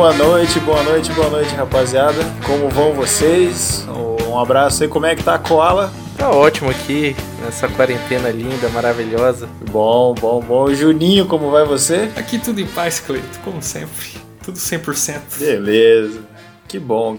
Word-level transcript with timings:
Boa 0.00 0.14
noite, 0.14 0.58
boa 0.60 0.82
noite, 0.82 1.12
boa 1.12 1.28
noite, 1.28 1.54
rapaziada. 1.54 2.24
Como 2.46 2.70
vão 2.70 2.94
vocês? 2.94 3.86
Um 4.26 4.38
abraço 4.38 4.82
aí. 4.82 4.88
Como 4.88 5.04
é 5.04 5.14
que 5.14 5.22
tá 5.22 5.34
a 5.34 5.38
Koala? 5.38 5.92
Tá 6.16 6.30
ótimo 6.30 6.70
aqui, 6.70 7.14
nessa 7.44 7.68
quarentena 7.68 8.30
linda, 8.30 8.70
maravilhosa. 8.70 9.46
Bom, 9.70 10.14
bom, 10.14 10.40
bom. 10.40 10.72
Juninho, 10.72 11.26
como 11.26 11.50
vai 11.50 11.66
você? 11.66 12.10
Aqui 12.16 12.38
tudo 12.38 12.62
em 12.62 12.66
paz, 12.66 12.98
Cleito, 12.98 13.40
como 13.44 13.60
sempre. 13.62 14.18
Tudo 14.42 14.56
100%. 14.56 15.38
Beleza. 15.38 16.20
Que 16.66 16.78
bom. 16.78 17.18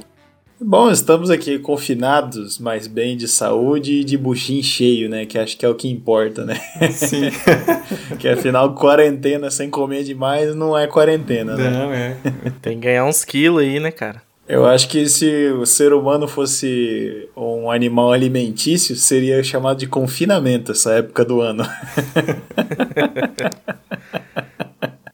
Bom, 0.64 0.92
estamos 0.92 1.32
aqui 1.32 1.58
confinados, 1.58 2.60
mas 2.60 2.86
bem 2.86 3.18
de 3.18 3.28
saúde 3.28 3.94
e 3.94 4.04
de 4.04 4.16
buchinho 4.16 4.64
cheio, 4.64 5.10
né? 5.10 5.26
Que 5.26 5.40
acho 5.40 5.58
que 5.58 5.66
é 5.66 5.70
o 5.70 5.74
que 5.74 5.90
importa, 5.90 6.46
né? 6.46 6.54
Sim. 6.92 7.32
que 8.20 8.28
afinal, 8.28 8.76
quarentena 8.76 9.50
sem 9.50 9.72
comer 9.72 10.04
demais 10.04 10.56
não 10.56 10.78
é 10.78 10.86
quarentena, 10.86 11.58
né? 11.58 11.70
Não, 11.72 11.92
é. 11.92 12.16
Tem 12.62 12.76
que 12.76 12.86
ganhar 12.86 13.06
uns 13.06 13.26
quilos 13.26 13.64
aí, 13.64 13.80
né, 13.80 13.90
cara? 13.90 14.22
Eu 14.48 14.68
acho 14.68 14.88
que 14.88 15.10
se 15.10 15.48
o 15.48 15.66
ser 15.66 15.94
humano 15.94 16.28
fosse 16.28 17.28
um 17.36 17.72
animal 17.72 18.12
alimentício, 18.12 18.96
seria 18.96 19.42
chamado 19.42 19.80
de 19.80 19.88
confinamento 19.88 20.74
essa 20.74 20.94
época 20.94 21.26
do 21.26 21.42
ano. 21.42 21.66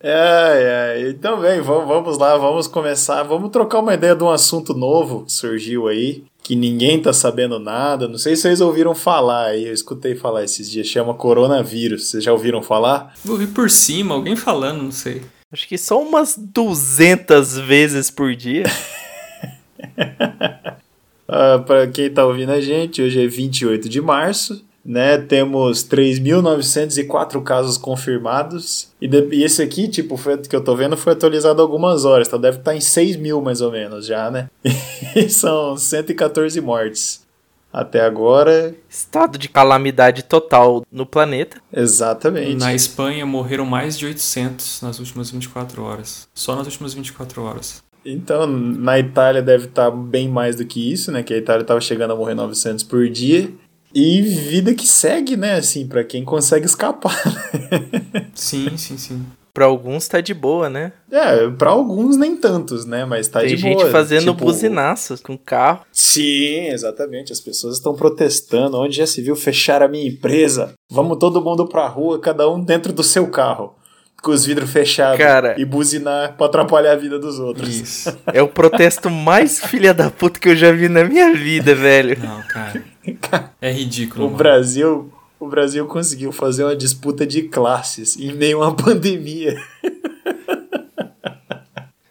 É, 0.10 0.96
é. 1.02 1.10
Então, 1.10 1.42
bem, 1.42 1.60
vamos, 1.60 1.86
vamos 1.86 2.18
lá, 2.18 2.38
vamos 2.38 2.66
começar. 2.66 3.24
Vamos 3.24 3.52
trocar 3.52 3.80
uma 3.80 3.94
ideia 3.94 4.16
de 4.16 4.24
um 4.24 4.30
assunto 4.30 4.74
novo 4.74 5.26
que 5.26 5.34
surgiu 5.34 5.90
aí, 5.90 6.24
que 6.42 6.56
ninguém 6.56 7.02
tá 7.02 7.12
sabendo 7.12 7.60
nada. 7.60 8.08
Não 8.08 8.18
sei 8.18 8.34
se 8.34 8.44
vocês 8.44 8.62
ouviram 8.62 8.96
falar 8.96 9.48
aí, 9.48 9.68
eu 9.68 9.74
escutei 9.74 10.16
falar 10.16 10.46
esses 10.46 10.72
dias, 10.72 10.88
chama 10.88 11.14
coronavírus. 11.14 12.08
Vocês 12.08 12.24
já 12.24 12.32
ouviram 12.32 12.64
falar? 12.64 13.14
Ouvi 13.28 13.48
por 13.48 13.70
cima, 13.70 14.16
alguém 14.16 14.38
falando, 14.38 14.82
não 14.82 14.92
sei. 14.94 15.24
Acho 15.52 15.68
que 15.68 15.78
só 15.78 16.02
umas 16.02 16.38
200 16.38 17.58
vezes 17.58 18.10
por 18.10 18.34
dia. 18.34 18.64
ah, 21.28 21.60
para 21.66 21.86
quem 21.88 22.10
tá 22.10 22.26
ouvindo 22.26 22.54
a 22.54 22.62
gente, 22.62 23.02
hoje 23.02 23.26
é 23.26 23.28
28 23.28 23.90
de 23.90 24.00
março 24.00 24.66
né? 24.88 25.18
Temos 25.18 25.84
3.904 25.84 27.44
casos 27.44 27.78
confirmados. 27.78 28.88
E, 29.02 29.08
de, 29.08 29.28
e, 29.36 29.44
esse 29.44 29.62
aqui, 29.62 29.90
tipo, 29.90 30.16
foi, 30.16 30.38
que 30.38 30.56
eu 30.56 30.64
tô 30.64 30.78
vendo, 30.78 30.96
foi 30.96 31.12
atualizado 31.12 31.62
algumas 31.62 32.06
horas. 32.06 32.28
Então 32.28 32.40
deve 32.40 32.60
estar 32.60 32.72
tá 32.72 32.78
em 32.78 32.80
6 32.80 33.18
mil 33.18 33.42
mais 33.42 33.60
ou 33.60 33.70
menos 33.70 34.06
já, 34.06 34.32
né? 34.32 34.50
E 35.14 35.30
são 35.30 35.76
114 35.76 36.62
mortes. 36.62 37.26
Até 37.74 38.02
agora. 38.02 38.74
Estado 38.90 39.38
de 39.38 39.50
calamidade 39.50 40.24
total 40.24 40.84
no 40.90 41.06
planeta. 41.06 41.58
Exatamente. 41.72 42.56
Na 42.56 42.74
Espanha 42.74 43.26
morreram 43.26 43.66
mais 43.66 43.98
de 43.98 44.06
800 44.06 44.82
nas 44.82 45.00
últimas 45.00 45.30
24 45.30 45.84
horas. 45.84 46.30
Só 46.34 46.56
nas 46.56 46.66
últimas 46.66 46.94
24 46.94 47.42
horas. 47.44 47.84
Então, 48.06 48.48
na 48.48 48.98
Itália 48.98 49.42
deve 49.42 49.66
estar 49.66 49.92
tá 49.92 49.96
bem 49.96 50.30
mais 50.30 50.56
do 50.56 50.66
que 50.66 50.92
isso, 50.92 51.12
né? 51.12 51.24
Que 51.24 51.34
a 51.34 51.38
Itália 51.38 51.64
estava 51.64 51.82
chegando 51.82 52.14
a 52.14 52.16
morrer 52.16 52.36
900 52.36 52.84
por 52.84 53.10
dia. 53.10 53.52
E 54.00 54.22
vida 54.22 54.76
que 54.76 54.86
segue, 54.86 55.36
né? 55.36 55.56
Assim, 55.56 55.88
para 55.88 56.04
quem 56.04 56.24
consegue 56.24 56.68
escapar. 56.68 57.20
sim, 58.32 58.78
sim, 58.78 58.96
sim. 58.96 59.26
Pra 59.52 59.66
alguns 59.66 60.08
tá 60.08 60.22
de 60.22 60.36
boa, 60.36 60.70
né? 60.70 60.94
É, 61.12 61.50
pra 61.50 61.72
alguns 61.72 62.16
nem 62.16 62.38
tantos, 62.38 62.86
né? 62.86 63.06
Mas 63.06 63.28
tá 63.28 63.40
Tem 63.40 63.56
de 63.56 63.56
boa. 63.56 63.74
Tem 63.74 63.80
gente 63.80 63.92
fazendo 63.92 64.34
tipo... 64.34 64.46
buzinaços 64.46 65.20
com 65.20 65.36
carro. 65.36 65.84
Sim, 65.92 66.68
exatamente. 66.68 67.34
As 67.34 67.40
pessoas 67.40 67.78
estão 67.78 67.96
protestando. 67.96 68.78
Onde 68.78 68.98
já 68.98 69.08
se 69.08 69.20
viu 69.20 69.36
fechar 69.36 69.82
a 69.82 69.88
minha 69.88 70.08
empresa? 70.08 70.76
Vamos 70.92 71.18
todo 71.18 71.44
mundo 71.44 71.68
pra 71.68 71.88
rua, 71.88 72.20
cada 72.20 72.48
um 72.48 72.64
dentro 72.64 72.94
do 72.94 73.02
seu 73.02 73.26
carro 73.32 73.74
com 74.22 74.32
os 74.32 74.46
vidros 74.46 74.72
fechados 74.72 75.18
Cara, 75.18 75.56
e 75.58 75.64
buzinar 75.64 76.36
pra 76.36 76.48
atrapalhar 76.48 76.94
a 76.94 76.96
vida 76.96 77.20
dos 77.20 77.40
outros. 77.40 77.70
Isso. 77.70 78.18
É 78.34 78.42
o 78.42 78.48
protesto 78.48 79.10
mais 79.10 79.60
filha 79.64 79.94
da 79.94 80.10
puta 80.10 80.40
que 80.40 80.50
eu 80.50 80.56
já 80.56 80.72
vi 80.72 80.90
na 80.90 81.04
minha 81.04 81.34
vida, 81.34 81.74
velho. 81.76 82.18
Não, 82.20 82.42
cara. 82.44 82.84
É 83.62 83.72
ridículo. 83.72 84.24
O 84.24 84.28
mano. 84.28 84.38
Brasil, 84.38 85.12
o 85.40 85.48
Brasil 85.48 85.86
conseguiu 85.86 86.32
fazer 86.32 86.64
uma 86.64 86.76
disputa 86.76 87.26
de 87.26 87.44
classes 87.44 88.18
em 88.18 88.34
meio 88.34 88.62
a 88.62 88.68
uma 88.68 88.76
pandemia. 88.78 89.58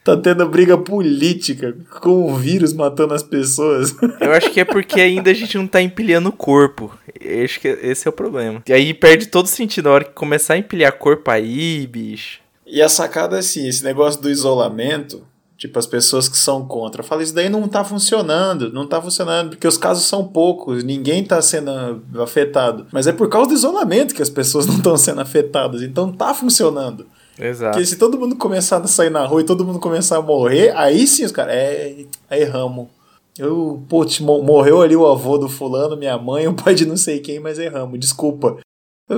tá 0.04 0.16
tendo 0.16 0.48
briga 0.48 0.78
política 0.78 1.76
com 2.00 2.30
o 2.30 2.36
vírus 2.36 2.72
matando 2.72 3.14
as 3.14 3.22
pessoas. 3.22 3.94
Eu 4.20 4.32
acho 4.32 4.50
que 4.50 4.60
é 4.60 4.64
porque 4.64 5.00
ainda 5.00 5.30
a 5.30 5.34
gente 5.34 5.58
não 5.58 5.66
tá 5.66 5.82
empilhando 5.82 6.28
o 6.28 6.32
corpo. 6.32 6.96
Eu 7.20 7.44
acho 7.44 7.60
que 7.60 7.68
esse 7.68 8.06
é 8.06 8.10
o 8.10 8.12
problema. 8.12 8.62
E 8.68 8.72
aí 8.72 8.94
perde 8.94 9.26
todo 9.26 9.48
sentido 9.48 9.86
na 9.86 9.92
hora 9.92 10.04
que 10.04 10.12
começar 10.12 10.54
a 10.54 10.58
empilhar 10.58 10.92
corpo 10.92 11.30
aí, 11.30 11.86
bicho. 11.86 12.40
E 12.64 12.80
a 12.82 12.88
sacada 12.88 13.36
é 13.36 13.38
assim, 13.40 13.68
esse 13.68 13.84
negócio 13.84 14.20
do 14.20 14.30
isolamento, 14.30 15.22
tipo, 15.56 15.78
as 15.78 15.86
pessoas 15.86 16.28
que 16.28 16.36
são 16.36 16.66
contra, 16.66 17.02
fala, 17.02 17.22
isso 17.22 17.34
daí 17.34 17.48
não 17.48 17.66
tá 17.66 17.82
funcionando, 17.82 18.72
não 18.72 18.86
tá 18.86 19.00
funcionando, 19.00 19.50
porque 19.50 19.66
os 19.66 19.78
casos 19.78 20.04
são 20.04 20.26
poucos, 20.26 20.84
ninguém 20.84 21.24
tá 21.24 21.40
sendo 21.40 21.70
afetado. 22.22 22.86
Mas 22.92 23.06
é 23.06 23.12
por 23.12 23.28
causa 23.28 23.48
do 23.48 23.54
isolamento 23.54 24.14
que 24.14 24.22
as 24.22 24.30
pessoas 24.30 24.66
não 24.68 24.76
estão 24.76 24.96
sendo 24.96 25.20
afetadas, 25.20 25.82
então 25.82 26.12
tá 26.12 26.34
funcionando. 26.34 27.06
Exato. 27.38 27.72
Porque 27.72 27.86
se 27.86 27.96
todo 27.96 28.18
mundo 28.18 28.36
começar 28.36 28.78
a 28.78 28.86
sair 28.86 29.10
na 29.10 29.24
rua 29.26 29.40
e 29.40 29.44
todo 29.44 29.64
mundo 29.64 29.78
começar 29.78 30.16
a 30.16 30.22
morrer, 30.22 30.74
aí 30.76 31.06
sim 31.06 31.24
os 31.24 31.32
caras, 31.32 31.54
é, 31.54 32.06
aí 32.30 32.42
erramos. 32.42 32.88
Eu, 33.38 33.82
putz, 33.88 34.20
morreu 34.20 34.80
ali 34.80 34.96
o 34.96 35.06
avô 35.06 35.36
do 35.36 35.48
fulano, 35.48 35.96
minha 35.96 36.16
mãe, 36.16 36.48
o 36.48 36.54
pai 36.54 36.74
de 36.74 36.86
não 36.86 36.96
sei 36.96 37.20
quem, 37.20 37.38
mas 37.38 37.58
erramos, 37.58 38.00
desculpa. 38.00 38.56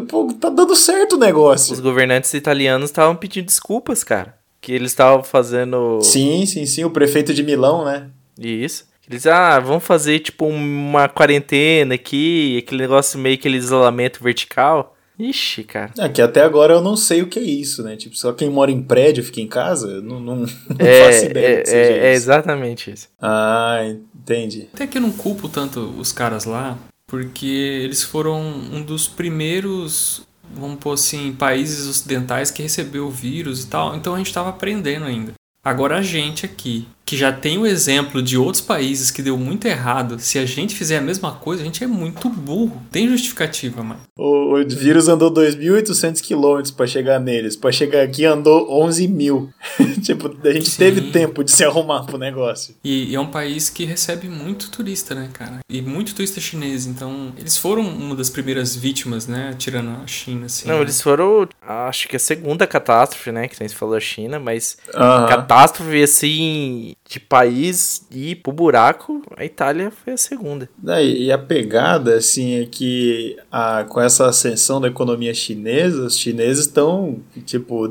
Pô, 0.09 0.33
tá 0.39 0.51
dando 0.51 0.75
certo 0.75 1.15
o 1.15 1.19
negócio. 1.19 1.73
Os 1.73 1.81
governantes 1.81 2.35
italianos 2.35 2.91
estavam 2.91 3.15
pedindo 3.15 3.47
desculpas, 3.47 4.03
cara. 4.05 4.38
Que 4.61 4.73
eles 4.73 4.91
estavam 4.91 5.23
fazendo. 5.23 6.01
Sim, 6.03 6.45
sim, 6.47 6.67
sim. 6.67 6.85
O 6.85 6.91
prefeito 6.91 7.33
de 7.33 7.43
Milão, 7.43 7.85
né? 7.85 8.11
Isso. 8.39 8.87
Eles, 9.09 9.27
ah, 9.27 9.59
vamos 9.59 9.85
fazer 9.85 10.19
tipo 10.19 10.47
uma 10.47 11.09
quarentena 11.09 11.95
aqui, 11.95 12.59
aquele 12.59 12.83
negócio 12.83 13.19
meio 13.19 13.37
aquele 13.37 13.57
isolamento 13.57 14.23
vertical. 14.23 14.95
Ixi, 15.19 15.65
cara. 15.65 15.93
É 15.99 16.09
que 16.09 16.23
até 16.23 16.43
agora 16.43 16.75
eu 16.75 16.81
não 16.81 16.97
sei 16.97 17.23
o 17.23 17.27
que 17.27 17.41
é 17.41 17.43
isso, 17.43 17.83
né? 17.83 17.97
Tipo, 17.97 18.17
só 18.17 18.33
quem 18.33 18.49
mora 18.49 18.71
em 18.71 18.81
prédio 18.81 19.25
fica 19.25 19.41
em 19.41 19.49
casa? 19.49 19.89
Eu 19.89 20.03
não, 20.03 20.21
não, 20.21 20.37
não 20.37 20.47
é, 20.79 21.05
faço 21.07 21.25
ideia. 21.25 21.59
É, 21.59 21.63
que 21.63 21.71
é, 21.71 22.07
é 22.09 22.13
exatamente 22.13 22.93
isso. 22.93 23.09
Ah, 23.21 23.81
entendi. 24.15 24.69
Até 24.73 24.87
que 24.87 24.99
eu 24.99 25.03
não 25.03 25.11
culpo 25.11 25.49
tanto 25.49 25.81
os 25.99 26.13
caras 26.13 26.45
lá, 26.45 26.79
porque 27.07 27.47
eles 27.47 28.05
foram 28.05 28.41
um 28.41 28.81
dos 28.81 29.09
primeiros, 29.09 30.28
vamos 30.55 30.79
pôr 30.79 30.95
assim, 30.95 31.33
países 31.33 31.87
ocidentais 31.87 32.51
que 32.51 32.63
recebeu 32.63 33.07
o 33.07 33.11
vírus 33.11 33.65
e 33.65 33.67
tal. 33.67 33.97
Então 33.97 34.15
a 34.15 34.19
gente 34.19 34.29
estava 34.29 34.51
aprendendo 34.51 35.05
ainda. 35.05 35.33
Agora 35.65 35.99
a 35.99 36.03
gente 36.03 36.47
aqui, 36.47 36.87
que 37.09 37.17
já 37.17 37.33
tem 37.33 37.57
o 37.57 37.65
exemplo 37.65 38.21
de 38.21 38.37
outros 38.37 38.61
países 38.61 39.11
que 39.11 39.23
deu 39.23 39.39
muito 39.39 39.67
errado, 39.67 40.19
se 40.19 40.39
a 40.39 40.45
gente 40.45 40.75
fizer 40.75 40.99
a 40.99 41.01
mesma 41.01 41.33
coisa, 41.33 41.63
a 41.63 41.65
gente 41.65 41.83
é 41.83 41.87
muito 41.87 42.29
burro. 42.29 42.83
Tem 42.93 43.09
justificativa, 43.09 43.83
mano. 43.83 44.01
O, 44.15 44.59
o 44.59 44.69
vírus 44.69 45.09
andou 45.09 45.33
2.800 45.33 46.21
quilômetros 46.21 46.71
para 46.71 46.87
chegar 46.87 47.19
neles. 47.19 47.57
Para 47.57 47.73
chegar 47.73 48.03
aqui 48.03 48.27
andou 48.27 48.71
11 48.85 49.09
mil. 49.09 49.49
tipo, 50.05 50.37
a 50.45 50.53
gente 50.53 50.69
Sim. 50.69 50.77
teve 50.77 51.01
tempo 51.11 51.43
de 51.43 51.51
se 51.51 51.65
arrumar 51.65 52.03
pro 52.03 52.19
negócio. 52.19 52.75
E, 52.85 53.13
e, 53.13 53.15
é 53.15 53.21
um 53.21 53.31
país 53.31 53.71
que 53.71 53.87
recebe 53.87 54.29
muito 54.29 54.71
turista, 54.71 55.15
né, 55.15 55.31
cara? 55.33 55.61
E 55.67 55.81
muito 55.81 56.15
turista 56.15 56.43
chinês. 56.43 56.85
Então, 56.85 57.33
eles 57.39 57.57
foram 57.57 57.89
uma 57.89 58.15
das 58.15 58.29
primeiras 58.29 58.77
vítimas, 58.77 59.27
né? 59.27 59.55
Tirando 59.57 59.93
a 60.03 60.07
China, 60.07 60.45
assim. 60.45 60.69
Não, 60.69 60.77
né? 60.77 60.83
eles 60.83 61.01
foram, 61.01 61.49
acho 61.63 62.07
que 62.07 62.17
a 62.17 62.21
segunda 62.21 62.67
catástrofe, 62.67 63.33
né? 63.33 63.49
Que 63.49 63.57
nem 63.59 63.69
se 63.69 63.75
falou 63.75 63.95
a 63.95 64.01
China, 64.01 64.39
mas 64.39 64.77
uh 64.89 64.99
-huh. 64.99 65.29
catástrofe, 65.29 66.03
assim, 66.03 66.95
de 67.09 67.19
país 67.19 68.07
e 68.11 68.35
pro 68.35 68.53
buraco, 68.53 69.23
a 69.35 69.43
Itália 69.43 69.91
foi 69.91 70.13
a 70.13 70.17
segunda. 70.19 70.69
E 71.03 71.33
a 71.33 71.39
pegada, 71.39 72.17
assim, 72.17 72.61
é 72.61 72.67
que 72.67 73.35
a, 73.51 73.85
com 73.89 73.99
essa 73.99 74.27
ascensão 74.27 74.79
da 74.79 74.89
economia 74.89 75.33
chinesa, 75.33 76.05
os 76.05 76.19
chineses 76.19 76.67
estão, 76.67 77.21
tipo, 77.47 77.91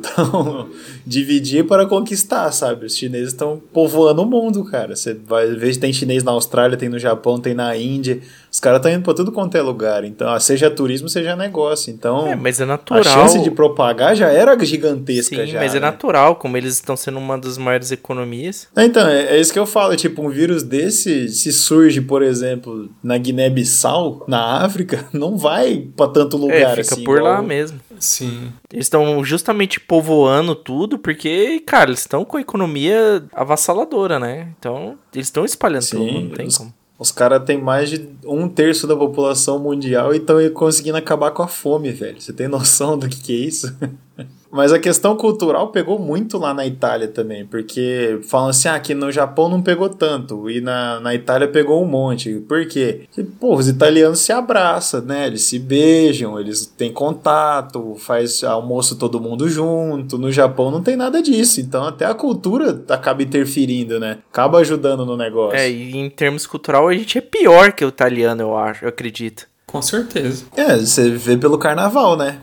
dividir 1.03 1.65
para 1.65 1.87
conquistar, 1.87 2.51
sabe? 2.51 2.85
Os 2.85 2.95
chineses 2.95 3.29
estão 3.29 3.59
povoando 3.73 4.21
o 4.21 4.25
mundo, 4.25 4.63
cara. 4.65 4.95
Você 4.95 5.15
vai 5.15 5.47
ver 5.47 5.77
tem 5.77 5.91
chinês 5.91 6.23
na 6.23 6.31
Austrália, 6.31 6.77
tem 6.77 6.89
no 6.89 6.99
Japão, 6.99 7.39
tem 7.39 7.55
na 7.55 7.75
Índia. 7.75 8.21
Os 8.57 8.59
caras 8.59 8.79
estão 8.79 8.91
indo 8.91 9.03
para 9.03 9.13
tudo 9.13 9.31
quanto 9.31 9.55
é 9.55 9.61
lugar. 9.61 10.03
Então, 10.03 10.27
ah, 10.33 10.39
seja 10.39 10.71
turismo, 10.71 11.07
seja 11.07 11.35
negócio. 11.35 11.93
Então, 11.93 12.27
é, 12.27 12.35
mas 12.35 12.59
é 12.59 12.65
natural. 12.65 13.01
a 13.01 13.03
chance 13.03 13.37
de 13.37 13.51
propagar 13.51 14.15
já 14.15 14.31
era 14.31 14.57
gigantesca. 14.65 15.35
Sim, 15.35 15.45
já, 15.45 15.59
mas 15.59 15.73
né? 15.73 15.77
é 15.77 15.79
natural, 15.79 16.37
como 16.37 16.57
eles 16.57 16.73
estão 16.73 16.97
sendo 16.97 17.19
uma 17.19 17.37
das 17.37 17.55
maiores 17.55 17.91
economias. 17.91 18.67
Então, 18.75 19.07
é, 19.07 19.35
é, 19.35 19.39
isso 19.39 19.53
que 19.53 19.59
eu 19.59 19.67
falo. 19.67 19.95
Tipo, 19.95 20.23
um 20.23 20.29
vírus 20.29 20.63
desse, 20.63 21.29
se 21.29 21.53
surge, 21.53 22.01
por 22.01 22.23
exemplo, 22.23 22.89
na 23.03 23.15
Guiné-Bissau, 23.19 24.25
na 24.27 24.63
África, 24.65 25.05
não 25.13 25.37
vai 25.37 25.87
para 25.95 26.09
tanto 26.09 26.35
lugar 26.35 26.79
é, 26.79 26.83
fica 26.83 26.95
assim. 26.95 27.03
por 27.03 27.19
igual... 27.19 27.33
lá 27.33 27.41
mesmo. 27.43 27.79
Sim. 27.99 28.51
Eles 28.73 28.85
estão 28.85 29.23
justamente 29.23 29.79
povoando 29.79 30.55
tudo, 30.55 30.97
porque, 30.97 31.59
cara, 31.59 31.91
eles 31.91 31.99
estão 31.99 32.25
com 32.25 32.37
a 32.37 32.41
economia 32.41 33.23
avassaladora, 33.33 34.17
né? 34.17 34.47
Então, 34.57 34.97
eles 35.13 35.27
estão 35.27 35.45
espalhando 35.45 35.83
Sim, 35.83 35.97
tudo, 35.97 36.19
não 36.21 36.29
tem 36.31 36.47
os... 36.47 36.57
como. 36.57 36.73
Os 36.99 37.11
caras 37.11 37.43
têm 37.43 37.61
mais 37.61 37.89
de 37.89 38.09
um 38.25 38.49
terço 38.49 38.87
da 38.87 38.95
população 38.95 39.59
mundial 39.59 40.13
e 40.13 40.17
estão 40.17 40.37
conseguindo 40.51 40.97
acabar 40.97 41.31
com 41.31 41.43
a 41.43 41.47
fome, 41.47 41.91
velho. 41.91 42.19
Você 42.19 42.33
tem 42.33 42.47
noção 42.47 42.97
do 42.97 43.07
que, 43.07 43.21
que 43.21 43.33
é 43.33 43.47
isso? 43.47 43.75
Mas 44.51 44.71
a 44.71 44.79
questão 44.79 45.15
cultural 45.15 45.67
pegou 45.67 45.99
muito 45.99 46.37
lá 46.37 46.53
na 46.53 46.65
Itália 46.65 47.07
também, 47.07 47.45
porque 47.45 48.19
falam 48.23 48.49
assim, 48.49 48.67
ah, 48.69 48.75
aqui 48.75 48.93
no 48.93 49.11
Japão 49.11 49.49
não 49.49 49.61
pegou 49.61 49.89
tanto, 49.89 50.49
e 50.49 50.61
na, 50.61 50.99
na 50.99 51.13
Itália 51.13 51.47
pegou 51.47 51.83
um 51.83 51.87
monte. 51.87 52.35
Por 52.47 52.65
quê? 52.65 53.01
Porque, 53.07 53.29
pô, 53.39 53.55
os 53.55 53.67
italianos 53.67 54.19
se 54.19 54.31
abraçam, 54.31 55.01
né? 55.01 55.27
Eles 55.27 55.43
se 55.43 55.59
beijam, 55.59 56.39
eles 56.39 56.65
têm 56.65 56.91
contato, 56.91 57.95
faz 57.99 58.43
almoço 58.43 58.95
todo 58.95 59.19
mundo 59.19 59.49
junto. 59.49 60.17
No 60.17 60.31
Japão 60.31 60.71
não 60.71 60.81
tem 60.81 60.95
nada 60.95 61.21
disso, 61.21 61.59
então 61.59 61.83
até 61.83 62.05
a 62.05 62.13
cultura 62.13 62.83
acaba 62.89 63.21
interferindo, 63.21 63.99
né? 63.99 64.19
Acaba 64.31 64.59
ajudando 64.59 65.05
no 65.05 65.17
negócio. 65.17 65.57
É, 65.57 65.69
e 65.69 65.95
em 65.95 66.09
termos 66.09 66.47
cultural 66.47 66.87
a 66.87 66.93
gente 66.93 67.17
é 67.17 67.21
pior 67.21 67.73
que 67.73 67.83
o 67.83 67.89
italiano, 67.89 68.41
eu 68.41 68.57
acho, 68.57 68.85
eu 68.85 68.89
acredito. 68.89 69.45
Com 69.67 69.81
certeza. 69.81 70.45
É, 70.55 70.77
você 70.77 71.09
vê 71.09 71.35
pelo 71.35 71.57
carnaval, 71.57 72.15
né? 72.15 72.39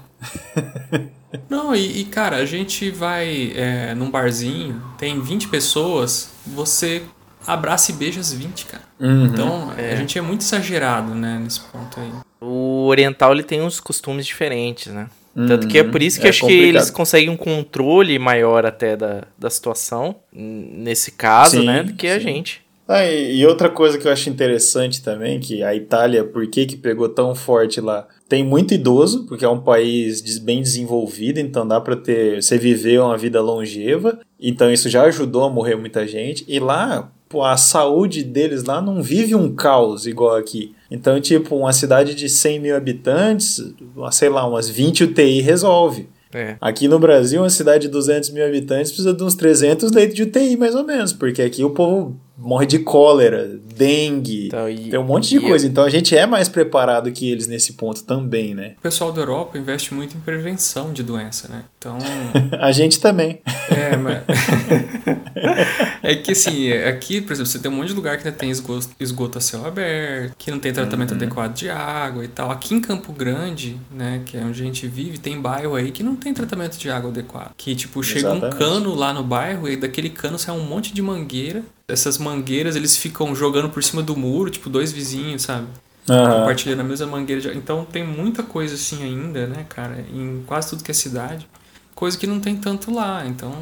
Não, 1.49 1.75
e, 1.75 2.01
e, 2.01 2.05
cara, 2.05 2.37
a 2.37 2.45
gente 2.47 2.91
vai 2.91 3.53
é, 3.55 3.95
num 3.95 4.11
barzinho, 4.11 4.81
tem 4.99 5.21
20 5.21 5.49
pessoas, 5.49 6.31
você 6.47 7.03
abraça 7.47 7.91
e 7.91 7.95
beija 7.95 8.21
as 8.21 8.33
20, 8.33 8.67
cara. 8.67 8.83
Uhum. 9.01 9.27
Então, 9.27 9.73
É. 9.77 9.93
a 9.93 9.97
gente 9.97 10.19
é 10.19 10.23
muito 10.23 10.41
exagerado, 10.43 11.15
né, 11.15 11.39
nesse 11.43 11.61
ponto 11.61 12.01
aí. 12.01 12.11
O 12.41 12.87
oriental 12.87 13.33
ele 13.33 13.43
tem 13.43 13.61
uns 13.63 13.81
costumes 13.81 14.27
diferentes, 14.27 14.93
né? 14.93 15.09
Tanto 15.35 15.67
que 15.67 15.79
é 15.79 15.83
por 15.83 16.01
isso 16.01 16.21
que 16.21 16.27
É 16.27 16.31
acho 16.31 16.41
que 16.41 16.47
complicado. 16.47 16.69
eles 16.77 16.91
conseguem 16.91 17.29
um 17.29 17.37
controle 17.37 18.17
maior 18.21 18.65
até 18.65 18.97
da, 18.97 19.25
da 19.37 19.51
situação, 19.51 20.15
nesse 20.33 21.11
caso, 21.11 21.59
Sim, 21.59 21.67
né, 21.67 21.83
do 21.83 21.93
que 21.95 22.07
a 22.07 22.15
sim. 22.19 22.21
gente. 22.21 22.63
Ah, 22.87 23.05
e 23.05 23.39
e 23.41 23.47
outra 23.47 23.69
coisa 23.69 23.99
que 23.99 24.07
eu 24.07 24.13
acho 24.13 24.29
interessante 24.31 25.03
também, 25.03 25.41
que 25.41 25.63
a 25.65 25.75
Itália, 25.75 26.23
por 26.23 26.47
que, 26.47 26.67
que 26.67 26.77
pegou 26.77 27.09
tão 27.09 27.35
forte 27.35 27.81
lá? 27.81 28.07
Tem 28.35 28.43
muito 28.43 28.75
idoso, 28.75 29.27
porque 29.29 29.45
é 29.45 29.49
um 29.49 29.61
país 29.61 30.41
bem 30.41 30.61
desenvolvido, 30.61 31.39
então 31.39 31.65
dá 31.65 31.81
pra 31.81 31.95
ter. 31.95 32.43
Você 32.43 32.59
viver 32.59 33.01
uma 33.01 33.17
vida 33.17 33.41
longeva, 33.41 34.19
então 34.41 34.73
isso 34.73 34.89
já 34.91 35.05
ajudou 35.05 35.45
a 35.45 35.49
morrer 35.49 35.77
muita 35.77 36.05
gente. 36.05 36.45
E 36.49 36.59
lá, 36.59 37.13
a 37.45 37.57
saúde 37.57 38.25
deles 38.25 38.65
lá 38.65 38.83
não 38.83 39.01
vive 39.01 39.37
um 39.37 39.55
caos 39.55 40.05
igual 40.05 40.35
aqui. 40.35 40.75
Então, 40.91 41.21
tipo, 41.21 41.55
uma 41.55 41.73
cidade 41.73 42.13
de 42.13 42.29
100 42.29 42.59
mil 42.59 42.77
habitantes, 42.77 43.73
sei 44.11 44.29
lá, 44.29 44.45
umas 44.45 44.69
20 44.69 45.05
UTI 45.05 45.41
resolve. 45.41 46.09
É. 46.33 46.57
Aqui 46.61 46.89
no 46.89 46.99
Brasil, 46.99 47.41
uma 47.41 47.51
cidade 47.51 47.87
de 47.87 47.93
200 47.93 48.31
mil 48.31 48.45
habitantes 48.45 48.91
precisa 48.91 49.15
de 49.15 49.23
uns 49.23 49.37
300 49.37 49.93
leitos 49.93 50.17
de 50.17 50.25
UTI, 50.25 50.57
mais 50.57 50.75
ou 50.75 50.83
menos, 50.83 51.13
porque 51.13 51.41
aqui 51.41 51.63
o 51.63 51.71
povo 51.71 52.17
morre 52.37 52.67
de 52.67 52.81
cólera, 52.81 53.59
dengue, 53.77 54.47
Então, 54.49 54.69
e- 54.69 54.91
tem 54.91 54.99
um 54.99 55.05
monte 55.05 55.29
de 55.31 55.37
e- 55.37 55.41
coisa. 55.41 55.67
Então 55.67 55.85
a 55.85 55.89
gente 55.91 56.17
é 56.17 56.27
mais 56.27 56.49
preparado 56.49 57.11
que 57.13 57.31
eles 57.31 57.47
nesse 57.47 57.75
ponto 57.75 58.03
também, 58.05 58.55
né? 58.55 58.75
O 58.79 58.83
pessoal 58.83 59.13
da 59.13 59.21
Europa 59.23 59.57
investe 59.59 59.95
muito 59.95 60.17
em 60.17 60.21
prevenção 60.21 60.93
de 60.93 61.03
doença, 61.03 61.49
né? 61.49 61.65
Então, 61.79 61.97
A 62.61 62.73
gente 62.73 62.99
também. 63.01 63.41
é, 63.71 63.97
mas... 63.97 64.23
é 66.03 66.15
que 66.17 66.33
assim, 66.33 66.73
aqui, 66.73 67.21
por 67.21 67.33
exemplo, 67.33 67.47
você 67.51 67.59
tem 67.59 67.71
um 67.71 67.75
monte 67.75 67.89
de 67.89 67.95
lugar 67.95 68.19
que 68.19 68.27
ainda 68.27 68.37
tem 68.39 68.51
esgoto, 68.51 68.89
esgoto 68.99 69.39
a 69.39 69.41
céu 69.41 69.65
aberto, 69.67 70.35
que 70.39 70.51
não 70.51 70.59
tem 70.59 70.73
tratamento 70.73 71.11
Uhum. 71.11 71.17
adequado 71.17 71.55
de 71.55 71.69
água 71.69 72.25
e 72.25 72.29
tal. 72.29 72.51
Aqui 72.51 72.75
em 72.75 72.81
Campo 72.81 73.13
Grande, 73.13 73.77
né, 73.95 74.23
que 74.25 74.37
é 74.37 74.41
onde 74.41 74.61
a 74.63 74.65
gente 74.65 74.87
vive, 74.87 75.19
tem 75.19 75.41
bairro 75.41 75.75
aí 75.75 75.91
que 75.91 76.03
não 76.03 76.17
tem 76.17 76.33
tratamento 76.35 76.77
de 76.79 76.91
água 76.91 77.11
adequado. 77.11 77.53
Que, 77.57 77.75
tipo, 77.75 78.03
chega 78.03 78.29
Exatamente. 78.31 78.55
um 78.55 78.59
cano 78.59 78.95
lá 78.95 79.13
no 79.13 79.23
bairro 79.23 79.69
e 79.69 79.77
daquele 79.77 80.11
cano 80.11 80.39
sai 80.39 80.57
um 80.57 80.65
monte 80.65 80.93
de 80.95 81.03
mangueira. 81.03 81.63
Essas 81.87 82.17
mangueiras, 82.19 82.77
eles 82.77 82.97
ficam 82.97 83.35
jogando 83.35 83.69
por 83.69 83.83
cima 83.85 84.03
do 84.03 84.17
muro, 84.17 84.51
tipo, 84.51 84.71
dois 84.71 84.91
vizinhos, 84.93 85.43
sabe? 85.43 85.67
Aham. 86.09 86.41
compartilhando 86.41 86.81
a 86.81 86.85
mesma 86.85 87.07
mangueira. 87.07 87.41
de- 87.41 87.57
Então 87.57 87.83
tem 87.87 88.05
muita 88.05 88.43
coisa 88.43 88.75
assim 88.75 89.03
ainda, 89.03 89.47
né, 89.47 89.65
cara, 89.69 90.05
em 90.13 90.43
quase 90.47 90.69
tudo 90.69 90.85
que 90.85 90.91
é 90.91 90.95
cidade. 90.95 91.49
Coisa 91.95 92.19
que 92.19 92.27
não 92.27 92.41
tem 92.41 92.57
tanto 92.57 92.93
lá. 92.93 93.25
Então 93.27 93.55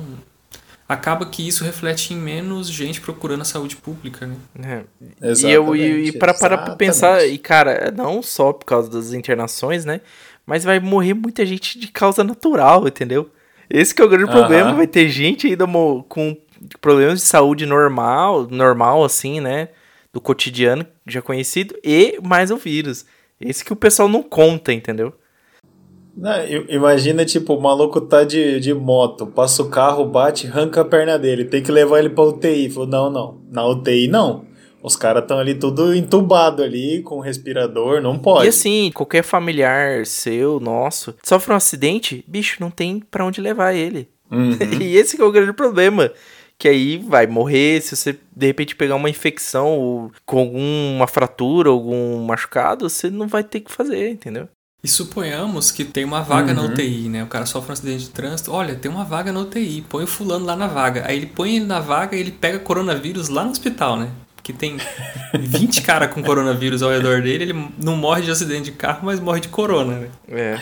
acaba 0.89 1.25
que 1.27 1.47
isso 1.47 1.63
reflete 1.65 2.13
em 2.13 2.17
menos 2.17 2.69
gente 2.69 3.01
procurando 3.01 3.43
a 3.43 3.45
saúde 3.45 3.77
pública, 3.77 4.27
né? 4.27 4.85
É. 5.21 5.33
E 5.33 5.51
eu 5.51 5.75
e, 5.77 5.81
e 5.81 5.85
Exatamente, 6.09 6.19
para 6.19 6.35
parar 6.35 6.57
pra 6.59 6.65
exatamente. 6.67 6.79
pensar, 6.79 7.27
e 7.27 7.39
cara, 7.39 7.93
não 7.97 8.21
só 8.23 8.53
por 8.53 8.65
causa 8.67 8.91
das 8.91 9.13
internações, 9.13 9.85
né? 9.85 10.01
Mas 10.45 10.65
vai 10.65 10.81
morrer 10.81 11.15
muita 11.15 11.47
gente 11.47 11.79
de 11.79 11.89
causa 11.89 12.25
natural, 12.25 12.89
entendeu? 12.89 13.31
Esse 13.71 13.95
que 13.95 14.03
é 14.03 14.05
o 14.05 14.09
grande 14.09 14.31
problema, 14.31 14.75
vai 14.75 14.87
ter 14.89 15.09
gente 15.09 15.47
ainda 15.47 15.65
com 16.09 16.37
problemas 16.81 17.21
de 17.21 17.27
saúde 17.27 17.67
normal, 17.67 18.47
normal 18.51 19.05
assim, 19.05 19.41
né? 19.41 19.69
Do 20.13 20.21
cotidiano 20.21 20.87
já 21.07 21.23
conhecido 21.23 21.75
e 21.83 22.19
mais 22.23 22.51
o 22.51 22.57
vírus. 22.57 23.05
Esse 23.41 23.65
que 23.65 23.73
o 23.73 23.77
pessoal 23.77 24.09
não 24.09 24.23
conta, 24.23 24.73
entendeu? 24.73 25.15
Não, 26.17 26.33
imagina, 26.69 27.25
tipo, 27.25 27.55
o 27.55 27.61
maluco 27.61 28.01
tá 28.01 28.23
de, 28.23 28.61
de 28.61 28.75
moto, 28.75 29.27
passa 29.27 29.63
o 29.63 29.69
carro, 29.69 30.05
bate, 30.05 30.47
arranca 30.47 30.83
a 30.83 30.85
perna 30.85 31.19
dele, 31.19 31.47
tem 31.47 31.63
que 31.63 31.73
levar 31.73 32.01
ele 32.01 32.11
pra 32.11 32.25
UTI. 32.25 32.69
Falou, 32.69 32.89
não, 32.89 33.11
não. 33.11 33.41
Na 33.51 33.67
UTI 33.67 34.09
não. 34.09 34.45
Os 34.83 34.97
caras 34.97 35.23
estão 35.23 35.39
ali 35.39 35.55
tudo 35.55 35.95
entubado 35.95 36.63
ali, 36.63 37.03
com 37.03 37.21
respirador, 37.21 38.03
não 38.03 38.19
pode. 38.19 38.47
E 38.47 38.49
assim, 38.49 38.91
qualquer 38.93 39.23
familiar 39.23 40.05
seu, 40.05 40.59
nosso, 40.59 41.15
sofre 41.23 41.53
um 41.53 41.57
acidente, 41.57 42.25
bicho, 42.27 42.57
não 42.61 42.71
tem 42.71 42.99
pra 42.99 43.25
onde 43.25 43.41
levar 43.41 43.75
ele. 43.75 44.09
Uhum. 44.31 44.59
E 44.83 44.97
esse 44.97 45.17
que 45.17 45.23
é 45.23 45.25
o 45.25 45.31
grande 45.33 45.53
problema. 45.53 46.11
Que 46.63 46.69
aí 46.69 46.97
vai 46.97 47.27
morrer 47.27 47.81
se 47.83 47.97
você 47.97 48.17
de 48.37 48.47
repente 48.47 48.77
pegar 48.77 48.95
uma 48.95 49.11
infecção 49.11 49.67
ou 49.77 50.13
com 50.25 50.39
alguma 50.39 51.09
fratura, 51.09 51.71
algum 51.71 52.25
machucado, 52.25 52.89
você 52.89 53.11
não 53.11 53.27
vai 53.27 53.43
ter 53.43 53.59
que 53.59 53.73
fazer, 53.73 54.11
entendeu? 54.11 54.49
E 54.81 54.87
suponhamos 54.87 55.73
que 55.73 55.85
tem 55.85 56.05
uma 56.05 56.23
vaga 56.23 56.55
na 56.55 56.63
Uhum. 56.63 56.69
UTI, 56.69 57.09
né? 57.09 57.25
O 57.25 57.27
cara 57.27 57.47
sofre 57.47 57.71
um 57.71 57.73
acidente 57.73 58.05
de 58.05 58.11
trânsito. 58.11 58.53
Olha, 58.53 58.77
tem 58.77 58.89
uma 58.89 59.05
vaga 59.05 59.33
na 59.33 59.41
UTI. 59.41 59.85
Põe 59.89 60.05
o 60.05 60.07
fulano 60.07 60.45
lá 60.47 60.55
na 60.55 60.69
vaga. 60.69 61.03
Aí 61.05 61.17
ele 61.17 61.27
põe 61.27 61.57
ele 61.57 61.65
na 61.65 61.81
vaga 61.81 62.17
e 62.17 62.21
ele 62.21 62.31
pega 62.31 62.61
coronavírus 62.61 63.29
lá 63.29 63.43
no 63.43 63.51
hospital, 63.51 63.97
né? 63.97 64.09
Que 64.43 64.53
tem 64.53 64.77
20 65.39 65.83
caras 65.83 66.13
com 66.13 66.23
coronavírus 66.23 66.83
ao 66.83 66.91
redor 66.91 67.23
dele. 67.23 67.45
Ele 67.45 67.67
não 67.83 67.97
morre 67.97 68.23
de 68.23 68.31
acidente 68.31 68.65
de 68.65 68.73
carro, 68.73 69.01
mas 69.05 69.21
morre 69.21 69.41
de 69.41 69.49
corona, 69.49 69.99
né? 70.01 70.09
É. 70.29 70.59